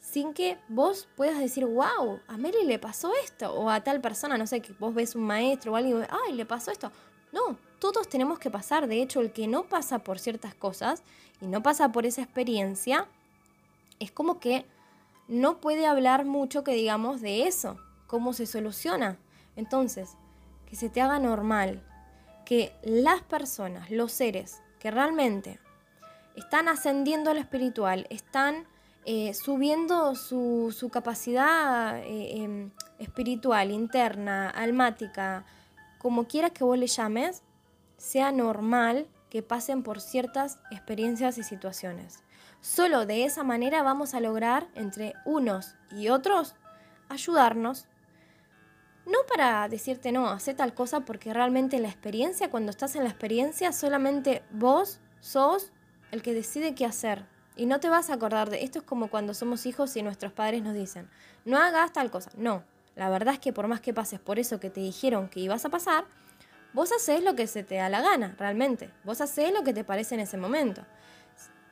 [0.00, 4.36] sin que vos puedas decir, wow, a Mary le pasó esto, o a tal persona,
[4.36, 6.92] no sé, que vos ves un maestro o alguien, ay, le pasó esto.
[7.32, 8.86] No, todos tenemos que pasar.
[8.86, 11.02] De hecho, el que no pasa por ciertas cosas
[11.40, 13.08] y no pasa por esa experiencia,
[13.98, 14.64] es como que
[15.26, 17.76] no puede hablar mucho que digamos de eso,
[18.06, 19.18] cómo se soluciona.
[19.56, 20.16] Entonces,
[20.66, 21.82] que se te haga normal
[22.48, 25.60] que las personas, los seres que realmente
[26.34, 28.66] están ascendiendo a lo espiritual, están
[29.04, 35.44] eh, subiendo su, capacidad eh, em, espiritual, interna, almática,
[35.98, 37.42] como quieras que vos le llames,
[37.98, 42.24] sea normal que pasen por ciertas experiencias y situaciones.
[42.62, 46.54] Solo de esa manera vamos a lograr entre unos y otros
[47.10, 47.88] ayudarnos.
[49.08, 53.08] No para decirte no, hace tal cosa porque realmente la experiencia, cuando estás en la
[53.08, 55.72] experiencia, solamente vos sos
[56.10, 57.24] el que decide qué hacer.
[57.56, 60.32] Y no te vas a acordar de esto es como cuando somos hijos y nuestros
[60.32, 61.08] padres nos dicen,
[61.46, 62.30] no hagas tal cosa.
[62.36, 62.64] No,
[62.96, 65.64] la verdad es que por más que pases por eso que te dijeron que ibas
[65.64, 66.04] a pasar,
[66.74, 68.90] vos haces lo que se te da la gana, realmente.
[69.04, 70.84] Vos haces lo que te parece en ese momento.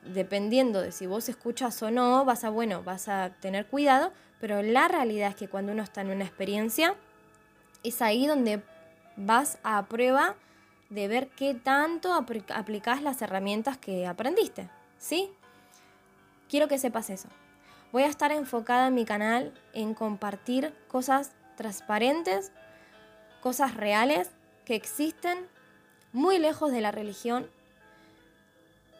[0.04, 4.62] Dependiendo de si vos escuchas o no, vas a, bueno, vas a tener cuidado, pero
[4.62, 6.96] la realidad es que cuando uno está en una experiencia,
[7.88, 8.62] es ahí donde
[9.16, 10.36] vas a prueba
[10.90, 14.68] de ver qué tanto aplicás las herramientas que aprendiste,
[14.98, 15.30] ¿sí?
[16.48, 17.28] Quiero que sepas eso.
[17.92, 22.52] Voy a estar enfocada en mi canal en compartir cosas transparentes,
[23.40, 24.30] cosas reales
[24.64, 25.46] que existen
[26.12, 27.48] muy lejos de la religión.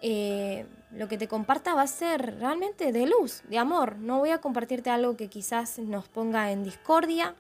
[0.03, 3.97] Eh, lo que te comparta va a ser realmente de luz, de amor.
[3.97, 7.35] No voy a compartirte algo que quizás nos ponga en discordia,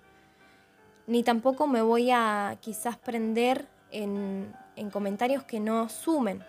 [1.06, 6.44] ni tampoco me voy a quizás prender en, en comentarios que no sumen.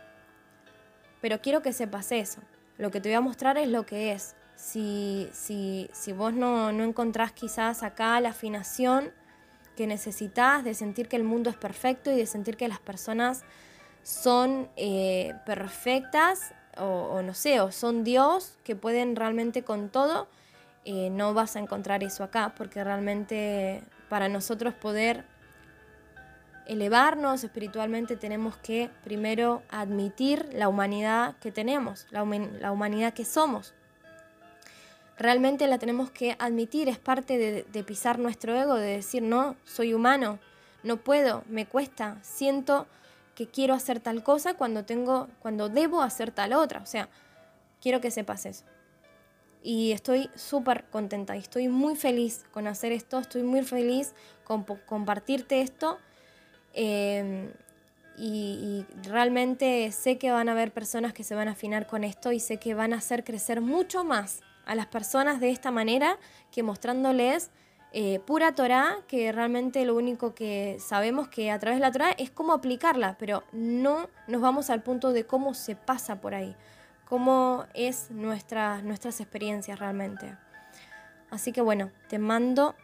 [1.21, 2.41] Pero quiero que sepas eso.
[2.77, 6.71] Lo que te voy a mostrar es lo que es, si, si, si vos no,
[6.71, 9.11] no encontrás quizás acá la afinación
[9.75, 13.43] que necesitas de sentir que el mundo es perfecto y de sentir que las personas
[14.03, 20.27] son eh, perfectas o, no sé, o son Dios que pueden realmente con todo,
[20.85, 25.25] eh, no vas a encontrar eso acá porque realmente para nosotros poder
[26.65, 32.23] elevarnos espiritualmente tenemos que primero admitir la humanidad que tenemos, la
[32.71, 33.73] humanidad que somos
[35.17, 39.93] realmente la tenemos que admitir, es parte de, pisar nuestro ego, de decir, no, soy
[39.93, 40.39] humano,
[40.83, 42.87] no puedo, me cuesta, siento
[43.35, 46.81] que quiero hacer tal cosa cuando tengo, cuando debo hacer tal otra.
[46.81, 47.09] O sea,
[47.81, 48.63] quiero que sepas eso.
[49.63, 54.63] Y estoy súper contenta y estoy muy feliz con hacer esto, estoy muy feliz con
[54.63, 55.97] compartirte esto.
[56.73, 57.51] Em,
[58.17, 62.03] y, y, realmente sé que van a haber personas que se van a afinar con
[62.03, 65.71] esto y sé que van a hacer crecer mucho más a las personas de esta
[65.71, 66.17] manera
[66.51, 67.51] que mostrándoles
[67.93, 72.11] eh, pura Torah, que realmente lo único que sabemos que a través de la Torah
[72.11, 76.55] es cómo aplicarla, pero no nos vamos al punto de cómo se pasa por ahí,
[77.07, 80.37] cómo es nuestra, nuestras experiencias realmente.
[81.29, 82.75] Así que bueno, te mando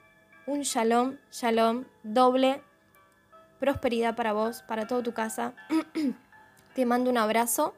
[0.45, 2.61] un shalom, shalom doble
[3.59, 5.53] prosperidad para vos, para toda tu casa.
[6.75, 7.75] te mando un abrazo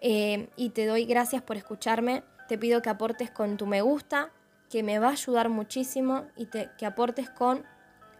[0.00, 2.24] eh, y te doy gracias por escucharme.
[2.48, 4.30] Te pido que aportes con tu me gusta,
[4.68, 7.64] que me va a ayudar muchísimo y que aportes con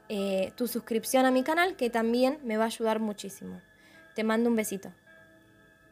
[0.09, 3.61] eh, tu suscripción a mi canal, que también me va a ayudar muchísimo.
[4.15, 4.93] Te mando un besito.